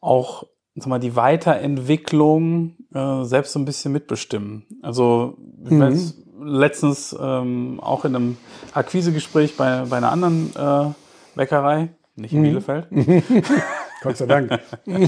auch 0.00 0.44
sag 0.74 0.88
mal, 0.88 0.98
die 0.98 1.16
Weiterentwicklung 1.16 2.76
äh, 2.94 3.24
selbst 3.24 3.52
so 3.52 3.58
ein 3.58 3.64
bisschen 3.64 3.92
mitbestimmen? 3.92 4.66
Also 4.82 5.36
weiß, 5.62 6.22
letztens 6.42 7.16
ähm, 7.20 7.80
auch 7.80 8.04
in 8.04 8.16
einem 8.16 8.36
Akquisegespräch 8.72 9.56
bei, 9.56 9.84
bei 9.88 9.96
einer 9.96 10.12
anderen 10.12 10.52
äh, 10.56 10.92
Bäckerei, 11.34 11.90
nicht 12.16 12.32
in 12.32 12.42
Bielefeld. 12.42 12.86
Gott 14.02 14.16
sei 14.16 14.26
Dank. 14.26 14.58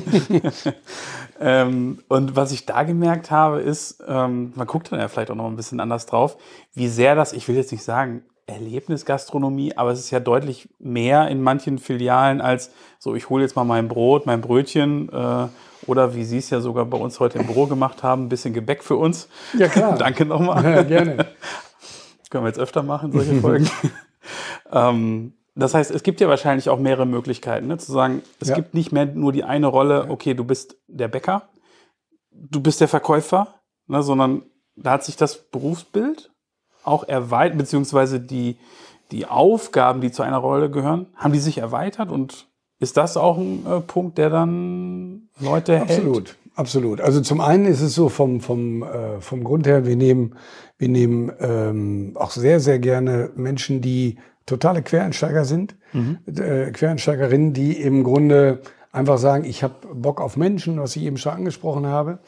ähm, 1.41 1.99
und 2.09 2.37
was 2.37 2.53
ich 2.53 2.67
da 2.67 2.83
gemerkt 2.83 3.31
habe, 3.31 3.61
ist, 3.61 4.03
ähm, 4.07 4.53
man 4.55 4.67
guckt 4.67 4.93
dann 4.93 5.01
ja 5.01 5.09
vielleicht 5.09 5.31
auch 5.31 5.37
noch 5.37 5.47
ein 5.47 5.57
bisschen 5.57 5.81
anders 5.81 6.07
drauf, 6.07 6.37
wie 6.75 6.89
sehr 6.89 7.15
das, 7.15 7.33
ich 7.33 7.49
will 7.49 7.57
jetzt 7.57 7.73
nicht 7.73 7.85
sagen, 7.85 8.23
Erlebnisgastronomie, 8.47 9.77
aber 9.77 9.93
es 9.93 10.01
ist 10.01 10.11
ja 10.11 10.21
deutlich 10.21 10.69
mehr 10.79 11.29
in 11.29 11.43
manchen 11.43 11.79
Filialen 11.79 12.41
als 12.41 12.71
so, 12.99 13.15
ich 13.15 13.31
hole 13.31 13.43
jetzt 13.43 13.57
mal 13.57 13.65
mein 13.65 13.89
Brot, 13.89 14.27
mein 14.27 14.41
Brötchen 14.41 15.09
äh, 15.09 15.47
oder 15.87 16.15
wie 16.15 16.25
Sie 16.25 16.39
es 16.39 16.51
ja 16.51 16.61
sogar 16.61 16.85
bei 16.85 16.99
uns 16.99 17.19
heute 17.21 17.39
im 17.39 17.47
Büro 17.47 17.67
gemacht 17.67 18.03
haben, 18.03 18.25
ein 18.25 18.29
bisschen 18.29 18.53
Gebäck 18.53 18.85
für 18.85 18.97
uns. 18.97 19.29
Ja, 19.57 19.69
klar. 19.69 19.97
Danke 19.99 20.25
nochmal. 20.25 20.65
Ja, 20.65 20.83
gerne. 20.83 21.17
Können 22.31 22.45
wir 22.45 22.49
jetzt 22.49 22.61
öfter 22.61 22.83
machen, 22.83 23.13
solche 23.13 23.41
Folgen. 23.41 23.69
ähm, 24.73 25.35
das 25.55 25.75
heißt, 25.75 25.91
es 25.91 26.03
gibt 26.03 26.21
ja 26.21 26.29
wahrscheinlich 26.29 26.69
auch 26.71 26.79
mehrere 26.79 27.07
Möglichkeiten, 27.07 27.67
ne? 27.67 27.79
zu 27.79 27.93
sagen, 27.93 28.23
es 28.41 28.49
Ja. 28.49 28.55
gibt 28.55 28.75
nicht 28.75 28.93
mehr 28.93 29.07
nur 29.07 29.33
die 29.33 29.45
eine 29.45 29.67
Rolle, 29.67 30.07
okay, 30.09 30.35
du 30.35 30.45
bist 30.45 30.77
der 30.89 31.09
Bäcker, 31.09 31.49
du 32.31 32.61
bist 32.61 32.81
der 32.81 32.89
Verkäufer, 32.89 33.49
ne? 33.87 34.03
sondern 34.03 34.43
da 34.77 34.93
hat 34.93 35.05
sich 35.05 35.17
das 35.17 35.37
Berufsbild 35.51 36.31
auch 36.85 37.05
erweitert, 37.05 37.59
beziehungsweise 37.59 38.19
die, 38.19 38.57
die 39.11 39.27
Aufgaben, 39.27 40.01
die 40.01 40.11
zu 40.11 40.23
einer 40.23 40.39
Rolle 40.39 40.71
gehören, 40.71 41.07
haben 41.17 41.33
die 41.33 41.39
sich 41.39 41.59
erweitert 41.59 42.11
und 42.11 42.47
ist 42.81 42.97
das 42.97 43.17
auch 43.17 43.37
ein 43.39 43.65
äh, 43.67 43.81
Punkt, 43.81 44.19
der 44.19 44.31
dann 44.31 45.29
Leute 45.39 45.79
hält? 45.79 45.91
Absolut, 45.91 46.37
absolut. 46.57 47.01
Also 47.01 47.21
zum 47.21 47.41
einen 47.41 47.67
ist 47.67 47.81
es 47.81 47.95
so 47.95 48.09
vom, 48.09 48.41
vom, 48.41 48.83
äh, 48.83 49.21
vom 49.21 49.45
Grund 49.45 49.67
her, 49.67 49.87
wir 49.87 49.95
nehmen, 49.97 50.35
wir 50.79 50.89
nehmen 50.89 51.31
ähm, 51.39 52.13
auch 52.17 52.33
sehr, 52.33 52.59
sehr 52.59 52.81
gerne 52.81 53.31
Menschen, 53.37 53.83
die 53.83 54.19
totale 54.47 54.83
Quereinsteiger 54.83 55.45
sind, 55.45 55.77
äh, 56.27 56.71
Quereinsteigerinnen, 56.71 57.53
die 57.53 57.81
im 57.81 58.05
Grunde 58.05 58.61
einfach 58.93 59.19
sagen, 59.19 59.45
ich 59.45 59.63
habe 59.63 59.75
Bock 59.95 60.21
auf 60.21 60.37
Menschen, 60.37 60.79
was 60.79 60.97
ich 60.97 61.05
eben 61.05 61.17
schon 61.17 61.33
angesprochen 61.33 61.87
habe. 61.87 62.19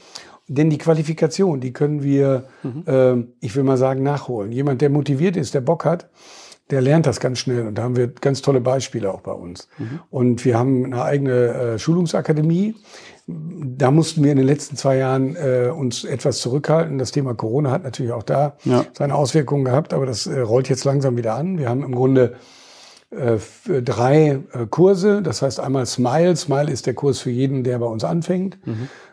Denn 0.46 0.68
die 0.68 0.78
Qualifikation, 0.78 1.60
die 1.60 1.72
können 1.72 2.02
wir, 2.02 2.44
ähm, 2.86 3.28
ich 3.40 3.56
will 3.56 3.62
mal 3.62 3.78
sagen, 3.78 4.02
nachholen. 4.02 4.52
Jemand, 4.52 4.82
der 4.82 4.90
motiviert 4.90 5.36
ist, 5.36 5.54
der 5.54 5.62
Bock 5.62 5.84
hat, 5.86 6.10
der 6.70 6.80
lernt 6.80 7.06
das 7.06 7.20
ganz 7.20 7.38
schnell. 7.38 7.66
Und 7.66 7.76
da 7.76 7.82
haben 7.82 7.96
wir 7.96 8.08
ganz 8.08 8.42
tolle 8.42 8.60
Beispiele 8.60 9.12
auch 9.12 9.20
bei 9.20 9.32
uns. 9.32 9.68
Und 10.10 10.44
wir 10.44 10.58
haben 10.58 10.86
eine 10.86 11.02
eigene 11.02 11.32
äh, 11.32 11.78
Schulungsakademie. 11.78 12.74
Da 13.26 13.90
mussten 13.90 14.22
wir 14.22 14.30
in 14.32 14.36
den 14.36 14.46
letzten 14.46 14.76
zwei 14.76 14.98
Jahren 14.98 15.34
äh, 15.36 15.70
uns 15.74 16.04
etwas 16.04 16.38
zurückhalten. 16.38 16.98
Das 16.98 17.10
Thema 17.10 17.34
Corona 17.34 17.70
hat 17.70 17.82
natürlich 17.82 18.12
auch 18.12 18.22
da 18.22 18.56
Ja. 18.64 18.84
seine 18.92 19.14
Auswirkungen 19.14 19.64
gehabt, 19.64 19.94
aber 19.94 20.04
das 20.04 20.26
äh, 20.26 20.40
rollt 20.40 20.68
jetzt 20.68 20.84
langsam 20.84 21.16
wieder 21.16 21.34
an. 21.34 21.58
Wir 21.58 21.70
haben 21.70 21.82
im 21.82 21.94
Grunde 21.94 22.34
äh, 23.10 23.38
drei 23.80 24.40
äh, 24.52 24.66
Kurse. 24.68 25.22
Das 25.22 25.40
heißt 25.40 25.58
einmal 25.58 25.86
Smile. 25.86 26.36
Smile 26.36 26.70
ist 26.70 26.86
der 26.86 26.94
Kurs 26.94 27.20
für 27.20 27.30
jeden, 27.30 27.64
der 27.64 27.78
bei 27.78 27.86
uns 27.86 28.04
anfängt. 28.04 28.58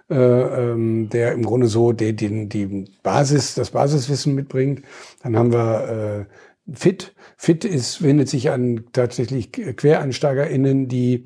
Äh, 0.09 0.15
ähm, 0.15 1.07
der 1.09 1.31
im 1.31 1.43
Grunde 1.45 1.67
so 1.67 1.93
die, 1.93 2.13
die, 2.13 2.49
die 2.49 2.91
Basis, 3.03 3.55
das 3.55 3.71
Basiswissen 3.71 4.35
mitbringt. 4.35 4.81
Dann 5.23 5.37
haben 5.37 5.53
wir 5.53 6.25
äh, 6.27 6.73
Fit. 6.73 7.13
Fit 7.37 7.63
ist, 7.65 8.03
wendet 8.03 8.27
sich 8.29 8.49
an 8.51 8.83
tatsächlich 8.91 9.51
QuereinsteigerInnen, 9.51 10.87
die 10.89 11.25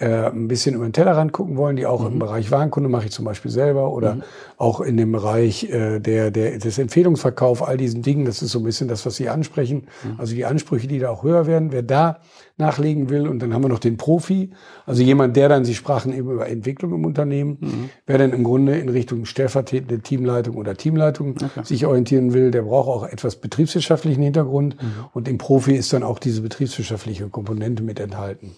äh, 0.00 0.30
ein 0.30 0.48
bisschen 0.48 0.74
über 0.74 0.84
den 0.84 0.94
Tellerrand 0.94 1.32
gucken 1.32 1.56
wollen, 1.56 1.76
die 1.76 1.84
auch 1.84 2.06
im 2.06 2.18
Bereich 2.18 2.50
Warenkunde 2.50 2.88
mache 2.88 3.06
ich 3.06 3.12
zum 3.12 3.26
Beispiel 3.26 3.50
selber 3.50 3.92
oder 3.92 4.18
auch 4.56 4.80
in 4.80 4.96
dem 4.96 5.12
Bereich 5.12 5.64
äh, 5.64 6.00
der, 6.00 6.30
der, 6.30 6.58
des 6.58 6.78
Empfehlungsverkauf, 6.78 7.66
all 7.66 7.76
diesen 7.76 8.00
Dingen. 8.00 8.24
Das 8.24 8.40
ist 8.40 8.52
so 8.52 8.60
ein 8.60 8.64
bisschen 8.64 8.88
das, 8.88 9.04
was 9.04 9.16
Sie 9.16 9.28
ansprechen. 9.28 9.88
Also 10.16 10.34
die 10.34 10.46
Ansprüche, 10.46 10.88
die 10.88 10.98
da 10.98 11.10
auch 11.10 11.22
höher 11.22 11.46
werden. 11.46 11.70
Wer 11.70 11.82
da 11.82 12.20
nachlegen 12.56 13.10
will 13.10 13.26
und 13.26 13.40
dann 13.40 13.52
haben 13.52 13.62
wir 13.62 13.68
noch 13.68 13.78
den 13.78 13.96
Profi, 13.96 14.50
also 14.86 15.02
jemand, 15.02 15.36
der 15.36 15.48
dann, 15.48 15.64
Sie 15.64 15.74
sprachen 15.74 16.12
eben 16.12 16.30
über 16.30 16.48
Entwicklung 16.48 16.94
im 16.94 17.04
Unternehmen, 17.04 17.90
wer 18.06 18.18
dann 18.18 18.32
im 18.32 18.44
Grunde 18.44 18.78
in 18.78 18.88
Richtung 18.88 19.24
stellvertretende 19.24 20.00
Teamleitung 20.00 20.56
oder 20.56 20.76
Teamleitung 20.76 21.36
sich 21.62 21.86
orientieren 21.86 22.32
will, 22.32 22.50
der 22.50 22.62
braucht 22.62 22.88
auch 22.88 23.08
etwas 23.08 23.36
betriebswirtschaftlichen 23.36 24.22
Hintergrund 24.22 24.76
und 25.14 25.26
im 25.26 25.38
Profi 25.38 25.74
ist 25.74 25.92
dann 25.92 26.02
auch 26.02 26.18
diese 26.18 26.42
betriebswirtschaftliche 26.42 27.28
Komponente 27.28 27.82
mit 27.82 27.98
enthalten. 27.98 28.52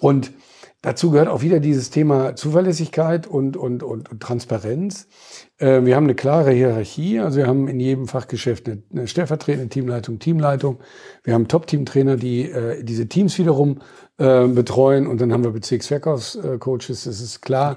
Und 0.00 0.32
dazu 0.82 1.10
gehört 1.10 1.28
auch 1.28 1.42
wieder 1.42 1.60
dieses 1.60 1.90
Thema 1.90 2.36
Zuverlässigkeit 2.36 3.26
und, 3.26 3.56
und, 3.56 3.82
und, 3.82 4.10
und 4.10 4.22
Transparenz. 4.22 5.08
Äh, 5.58 5.84
wir 5.84 5.96
haben 5.96 6.04
eine 6.04 6.14
klare 6.14 6.52
Hierarchie, 6.52 7.20
also 7.20 7.38
wir 7.38 7.46
haben 7.46 7.68
in 7.68 7.80
jedem 7.80 8.06
Fachgeschäft 8.06 8.68
eine, 8.68 8.82
eine 8.90 9.06
stellvertretende 9.06 9.68
Teamleitung, 9.68 10.18
Teamleitung. 10.18 10.78
Wir 11.22 11.34
haben 11.34 11.48
Top-Team-Trainer, 11.48 12.16
die 12.16 12.50
äh, 12.50 12.82
diese 12.82 13.08
Teams 13.08 13.38
wiederum 13.38 13.80
äh, 14.18 14.46
betreuen 14.46 15.06
und 15.06 15.20
dann 15.20 15.32
haben 15.32 15.44
wir 15.44 15.50
Bezirksverkaufscoaches, 15.50 17.04
das 17.04 17.20
ist 17.20 17.42
klar 17.42 17.76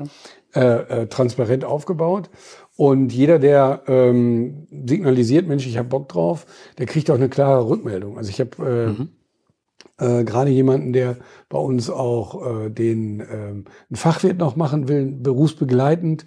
äh, 0.56 0.60
äh, 1.02 1.08
transparent 1.08 1.66
aufgebaut. 1.66 2.30
Und 2.76 3.14
jeder, 3.14 3.38
der 3.40 3.84
ähm, 3.88 4.68
signalisiert, 4.86 5.48
Mensch, 5.48 5.66
ich 5.68 5.78
habe 5.78 5.90
Bock 5.90 6.10
drauf, 6.10 6.46
der 6.78 6.86
kriegt 6.86 7.10
auch 7.12 7.16
eine 7.16 7.30
klare 7.30 7.68
Rückmeldung. 7.68 8.18
Also 8.18 8.30
ich 8.30 8.40
habe 8.40 8.96
äh, 9.00 9.06
äh, 10.00 10.24
gerade 10.24 10.50
jemanden, 10.50 10.94
der 10.94 11.18
bei 11.50 11.58
uns 11.58 11.90
auch 11.90 12.66
äh, 12.66 12.70
den 12.70 13.20
ähm, 13.20 13.66
einen 13.90 13.96
Fachwirt 13.96 14.38
noch 14.38 14.56
machen 14.56 14.88
will, 14.88 15.06
berufsbegleitend. 15.06 16.26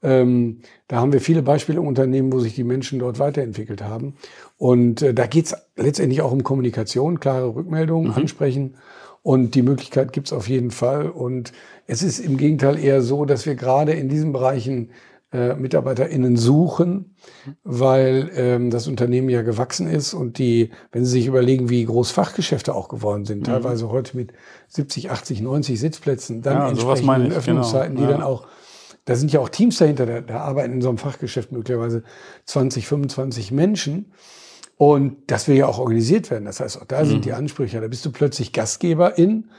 Ähm, 0.00 0.60
da 0.86 1.00
haben 1.00 1.12
wir 1.12 1.20
viele 1.20 1.42
Beispiele 1.42 1.80
im 1.80 1.86
Unternehmen, 1.86 2.32
wo 2.32 2.38
sich 2.38 2.54
die 2.54 2.64
Menschen 2.64 3.00
dort 3.00 3.18
weiterentwickelt 3.18 3.82
haben. 3.82 4.14
Und 4.56 5.02
äh, 5.02 5.12
da 5.12 5.26
geht's 5.26 5.56
letztendlich 5.76 6.22
auch 6.22 6.30
um 6.30 6.44
Kommunikation, 6.44 7.18
klare 7.18 7.54
Rückmeldungen, 7.54 8.12
ansprechen. 8.12 8.76
Und 9.22 9.54
die 9.54 9.62
Möglichkeit 9.62 10.12
gibt's 10.12 10.32
auf 10.32 10.48
jeden 10.48 10.70
Fall. 10.70 11.08
Und 11.10 11.52
es 11.86 12.02
ist 12.02 12.20
im 12.20 12.36
Gegenteil 12.36 12.78
eher 12.78 13.02
so, 13.02 13.24
dass 13.24 13.46
wir 13.46 13.56
gerade 13.56 13.92
in 13.92 14.08
diesen 14.08 14.32
Bereichen 14.32 14.90
äh, 15.32 15.54
MitarbeiterInnen 15.54 16.36
suchen, 16.36 17.14
weil 17.62 18.30
ähm, 18.34 18.70
das 18.70 18.86
Unternehmen 18.88 19.28
ja 19.28 19.42
gewachsen 19.42 19.86
ist 19.86 20.14
und 20.14 20.38
die, 20.38 20.70
wenn 20.90 21.04
Sie 21.04 21.12
sich 21.12 21.26
überlegen, 21.26 21.68
wie 21.68 21.84
groß 21.84 22.10
Fachgeschäfte 22.10 22.74
auch 22.74 22.88
geworden 22.88 23.24
sind, 23.26 23.44
teilweise 23.44 23.90
heute 23.90 24.16
mit 24.16 24.32
70, 24.68 25.10
80, 25.10 25.42
90 25.42 25.78
Sitzplätzen, 25.78 26.40
dann 26.42 26.56
Ja, 26.56 26.68
entsprechenden 26.70 27.26
ich, 27.30 27.36
Öffnungszeiten, 27.36 27.96
genau. 27.96 28.06
die 28.06 28.10
Ja. 28.12 28.18
dann 28.18 28.26
auch, 28.26 28.46
da 29.04 29.16
sind 29.16 29.32
ja 29.32 29.40
auch 29.40 29.50
Teams 29.50 29.76
dahinter, 29.78 30.06
da, 30.06 30.20
da 30.22 30.40
arbeiten 30.40 30.72
in 30.72 30.82
so 30.82 30.88
einem 30.88 30.98
Fachgeschäft 30.98 31.52
möglicherweise 31.52 32.04
20, 32.46 32.86
25 32.86 33.52
Menschen. 33.52 34.12
Und 34.78 35.16
das 35.26 35.48
will 35.48 35.56
ja 35.56 35.66
auch 35.66 35.78
organisiert 35.80 36.30
werden. 36.30 36.44
Das 36.44 36.60
heißt, 36.60 36.80
auch 36.80 36.84
da 36.84 37.04
sind 37.04 37.24
die 37.24 37.32
Ansprüche, 37.32 37.80
da 37.80 37.88
bist 37.88 38.06
du 38.06 38.12
plötzlich 38.12 38.52
Gastgeberin 38.52 39.50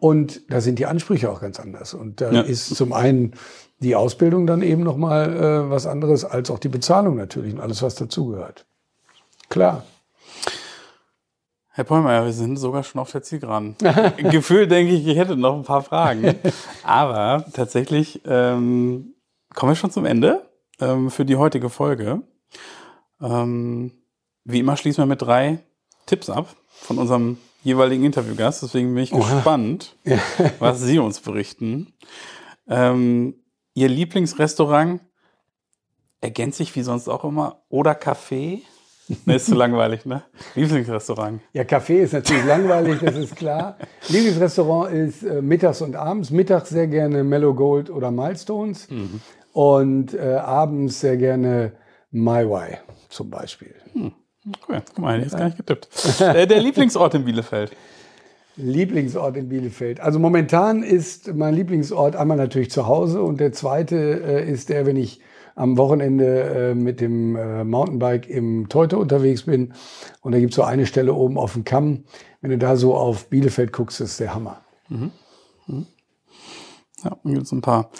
und 0.00 0.42
da 0.52 0.60
sind 0.60 0.78
die 0.78 0.84
Ansprüche 0.84 1.30
auch 1.30 1.40
ganz 1.40 1.58
anders. 1.58 1.94
Und 1.94 2.20
da 2.20 2.30
Ja. 2.30 2.40
ist 2.42 2.76
zum 2.76 2.92
einen 2.92 3.32
die 3.80 3.96
Ausbildung 3.96 4.46
dann 4.46 4.60
eben 4.60 4.82
nochmal 4.82 5.34
äh, 5.34 5.70
was 5.70 5.86
anderes, 5.86 6.26
als 6.26 6.50
auch 6.50 6.58
die 6.58 6.68
Bezahlung 6.68 7.16
natürlich 7.16 7.54
und 7.54 7.60
alles, 7.60 7.80
was 7.82 7.94
dazugehört. 7.94 8.66
Klar. 9.48 9.84
Herr 11.70 11.84
Pollmeier, 11.84 12.24
wir 12.26 12.32
sind 12.32 12.56
sogar 12.58 12.82
schon 12.84 13.00
auf 13.00 13.12
der 13.12 13.22
Zielgeraden. 13.22 13.76
Gefühl 14.30 14.66
denke 14.66 14.92
ich, 14.94 15.06
ich 15.06 15.16
hätte 15.16 15.36
noch 15.36 15.54
ein 15.56 15.62
paar 15.64 15.82
Fragen. 15.82 16.34
Aber 16.82 17.44
tatsächlich 17.52 18.20
ähm, 18.26 19.14
kommen 19.54 19.72
wir 19.72 19.76
schon 19.76 19.90
zum 19.90 20.04
Ende 20.06 20.48
ähm, 20.80 21.10
für 21.10 21.24
die 21.26 21.36
heutige 21.36 21.68
Folge. 21.70 22.22
Ähm, 23.20 23.92
wie 24.46 24.60
immer 24.60 24.76
schließen 24.76 25.02
wir 25.02 25.06
mit 25.06 25.22
drei 25.22 25.58
Tipps 26.06 26.30
ab 26.30 26.54
von 26.68 26.98
unserem 26.98 27.38
jeweiligen 27.62 28.04
Interviewgast. 28.04 28.62
Deswegen 28.62 28.94
bin 28.94 29.02
ich 29.02 29.10
gespannt, 29.10 29.96
was 30.60 30.80
Sie 30.80 30.98
uns 30.98 31.20
berichten. 31.20 31.92
Ähm, 32.68 33.34
Ihr 33.74 33.88
Lieblingsrestaurant 33.88 35.02
ergänzt 36.20 36.58
sich 36.58 36.74
wie 36.76 36.82
sonst 36.82 37.08
auch 37.08 37.24
immer 37.24 37.62
oder 37.68 37.92
Café? 37.92 38.62
Ne, 39.24 39.36
ist 39.36 39.46
zu 39.46 39.54
langweilig, 39.56 40.06
ne? 40.06 40.22
Lieblingsrestaurant. 40.54 41.40
Ja, 41.52 41.64
Kaffee 41.64 42.02
ist 42.02 42.12
natürlich 42.12 42.44
langweilig, 42.44 43.00
das 43.00 43.16
ist 43.16 43.36
klar. 43.36 43.76
Lieblingsrestaurant 44.08 44.92
ist 44.92 45.22
äh, 45.22 45.42
mittags 45.42 45.82
und 45.82 45.94
abends. 45.94 46.30
Mittags 46.30 46.70
sehr 46.70 46.88
gerne 46.88 47.22
Mellow 47.22 47.54
Gold 47.54 47.90
oder 47.90 48.10
Milestones. 48.10 48.88
Und 49.52 50.14
äh, 50.14 50.34
abends 50.34 51.00
sehr 51.00 51.16
gerne 51.16 51.72
My 52.10 52.48
Way 52.48 52.78
zum 53.08 53.30
Beispiel. 53.30 53.74
Cool, 54.68 54.82
guck 54.86 54.98
mal, 54.98 55.20
jetzt 55.20 55.36
gar 55.36 55.46
nicht 55.46 55.56
getippt. 55.56 55.88
Äh, 56.20 56.46
der 56.46 56.60
Lieblingsort 56.60 57.14
in 57.14 57.24
Bielefeld. 57.24 57.72
Lieblingsort 58.56 59.36
in 59.36 59.48
Bielefeld. 59.48 60.00
Also 60.00 60.18
momentan 60.18 60.82
ist 60.82 61.34
mein 61.34 61.54
Lieblingsort 61.54 62.16
einmal 62.16 62.36
natürlich 62.36 62.70
zu 62.70 62.86
Hause 62.86 63.22
und 63.22 63.40
der 63.40 63.52
zweite 63.52 63.96
äh, 63.96 64.50
ist 64.50 64.68
der, 64.68 64.86
wenn 64.86 64.96
ich 64.96 65.20
am 65.56 65.78
Wochenende 65.78 66.42
äh, 66.42 66.74
mit 66.74 67.00
dem 67.00 67.34
äh, 67.34 67.64
Mountainbike 67.64 68.28
im 68.28 68.68
Teute 68.68 68.98
unterwegs 68.98 69.44
bin. 69.44 69.72
Und 70.20 70.32
da 70.32 70.38
gibt's 70.38 70.56
so 70.56 70.62
eine 70.62 70.86
Stelle 70.86 71.14
oben 71.14 71.38
auf 71.38 71.54
dem 71.54 71.64
Kamm. 71.64 72.04
Wenn 72.40 72.50
du 72.50 72.58
da 72.58 72.76
so 72.76 72.94
auf 72.94 73.28
Bielefeld 73.30 73.72
guckst, 73.72 74.00
ist 74.00 74.20
der 74.20 74.34
Hammer. 74.34 74.60
Ja, 77.02 77.16
dann 77.22 77.34
gibt 77.34 77.46
es 77.46 77.52
ein 77.52 77.62
paar. 77.62 77.90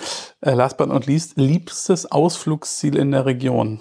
Äh, 0.40 0.52
last 0.52 0.76
but 0.76 0.88
not 0.88 1.06
least, 1.06 1.36
liebstes 1.36 2.10
Ausflugsziel 2.10 2.96
in 2.96 3.10
der 3.10 3.26
Region. 3.26 3.80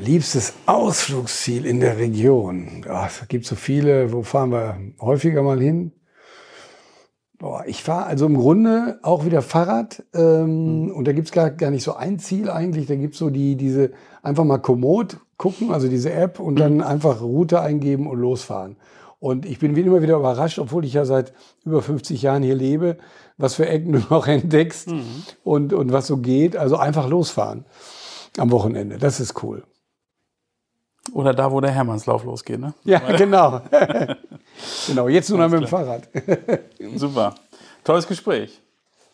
Liebstes 0.00 0.52
Ausflugsziel 0.66 1.66
in 1.66 1.80
der 1.80 1.98
Region. 1.98 2.84
Oh, 2.88 3.04
es 3.04 3.26
gibt 3.26 3.46
so 3.46 3.56
viele. 3.56 4.12
Wo 4.12 4.22
fahren 4.22 4.52
wir 4.52 4.78
häufiger 5.00 5.42
mal 5.42 5.60
hin? 5.60 5.90
Boah, 7.38 7.64
ich 7.66 7.82
fahre 7.82 8.06
also 8.06 8.26
im 8.26 8.36
Grunde 8.36 9.00
auch 9.02 9.24
wieder 9.24 9.42
Fahrrad. 9.42 10.04
Ähm, 10.14 10.84
mhm. 10.84 10.90
Und 10.92 11.08
da 11.08 11.12
gibt's 11.12 11.32
gar, 11.32 11.50
gar 11.50 11.72
nicht 11.72 11.82
so 11.82 11.94
ein 11.94 12.20
Ziel 12.20 12.48
eigentlich. 12.48 12.86
Da 12.86 12.94
gibt's 12.94 13.18
so 13.18 13.28
die, 13.30 13.56
diese, 13.56 13.90
einfach 14.22 14.44
mal 14.44 14.58
Komoot 14.58 15.18
gucken, 15.36 15.72
also 15.72 15.88
diese 15.88 16.12
App, 16.12 16.38
und 16.38 16.60
dann 16.60 16.74
mhm. 16.74 16.82
einfach 16.82 17.20
Route 17.20 17.60
eingeben 17.60 18.06
und 18.06 18.20
losfahren. 18.20 18.76
Und 19.18 19.46
ich 19.46 19.58
bin 19.58 19.76
immer 19.76 20.00
wieder 20.00 20.16
überrascht, 20.16 20.60
obwohl 20.60 20.84
ich 20.84 20.92
ja 20.92 21.04
seit 21.04 21.32
über 21.64 21.82
50 21.82 22.22
Jahren 22.22 22.44
hier 22.44 22.54
lebe, 22.54 22.98
was 23.36 23.54
für 23.54 23.68
Ecken 23.68 23.92
du 23.94 24.00
noch 24.10 24.28
entdeckst 24.28 24.92
mhm. 24.92 25.02
und, 25.42 25.72
und 25.72 25.90
was 25.90 26.06
so 26.06 26.18
geht. 26.18 26.56
Also 26.56 26.76
einfach 26.76 27.08
losfahren 27.08 27.64
am 28.36 28.52
Wochenende. 28.52 28.98
Das 28.98 29.18
ist 29.18 29.42
cool. 29.42 29.64
Oder 31.12 31.34
da, 31.34 31.50
wo 31.50 31.60
der 31.60 31.70
Hermannslauf 31.70 32.24
losgeht, 32.24 32.60
ne? 32.60 32.74
Ja, 32.84 32.98
genau. 33.16 33.60
genau, 34.86 35.08
jetzt 35.08 35.30
nur 35.30 35.38
noch 35.38 35.48
mit 35.48 35.60
dem 35.60 35.66
Fahrrad. 35.66 36.08
Super. 36.96 37.34
Tolles 37.84 38.06
Gespräch. 38.06 38.60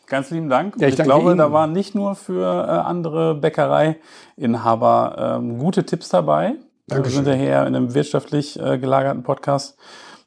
Ganz 0.06 0.30
lieben 0.30 0.48
Dank. 0.48 0.74
Ja, 0.78 0.88
ich, 0.88 0.98
ich 0.98 1.04
glaube, 1.04 1.30
Ihnen. 1.30 1.38
da 1.38 1.52
waren 1.52 1.72
nicht 1.72 1.94
nur 1.94 2.14
für 2.14 2.44
äh, 2.44 2.70
andere 2.70 3.34
Bäckereiinhaber 3.34 5.38
ähm, 5.38 5.58
gute 5.58 5.84
Tipps 5.84 6.10
dabei. 6.10 6.56
Dankeschön. 6.86 7.24
Wir 7.24 7.26
sind 7.26 7.26
ja 7.26 7.34
hier 7.34 7.66
in 7.66 7.74
einem 7.74 7.94
wirtschaftlich 7.94 8.60
äh, 8.60 8.78
gelagerten 8.78 9.22
Podcast. 9.22 9.78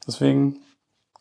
Deswegen 0.07 0.57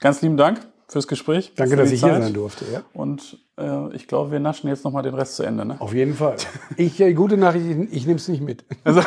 ganz 0.00 0.22
lieben 0.22 0.36
Dank 0.36 0.60
fürs 0.88 1.06
Gespräch. 1.06 1.52
Danke, 1.56 1.76
dass 1.76 1.90
ich 1.90 2.00
Zeit. 2.00 2.12
hier 2.12 2.22
sein 2.22 2.32
durfte. 2.32 2.64
Ja. 2.72 2.82
Und 2.94 3.38
äh, 3.58 3.94
ich 3.94 4.08
glaube, 4.08 4.30
wir 4.30 4.40
naschen 4.40 4.68
jetzt 4.68 4.84
nochmal 4.84 5.02
den 5.02 5.14
Rest 5.14 5.36
zu 5.36 5.42
Ende. 5.42 5.64
Ne? 5.64 5.76
Auf 5.78 5.92
jeden 5.92 6.14
Fall. 6.14 6.36
Ich, 6.76 7.00
äh, 7.00 7.12
gute 7.12 7.36
Nachricht, 7.36 7.66
ich, 7.66 7.92
ich 7.92 8.06
nehme 8.06 8.18
es 8.18 8.28
nicht 8.28 8.42
mit. 8.42 8.64
Also, 8.84 9.02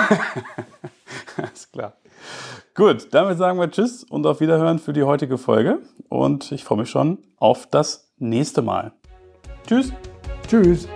alles 1.37 1.71
klar. 1.71 1.93
Gut, 2.75 3.07
damit 3.11 3.37
sagen 3.37 3.59
wir 3.59 3.69
Tschüss 3.69 4.03
und 4.03 4.25
auf 4.25 4.39
Wiederhören 4.39 4.79
für 4.79 4.93
die 4.93 5.03
heutige 5.03 5.37
Folge. 5.37 5.79
Und 6.09 6.51
ich 6.51 6.63
freue 6.63 6.79
mich 6.79 6.89
schon 6.89 7.19
auf 7.37 7.67
das 7.67 8.11
nächste 8.17 8.61
Mal. 8.61 8.93
Tschüss. 9.67 9.93
Tschüss. 10.47 10.87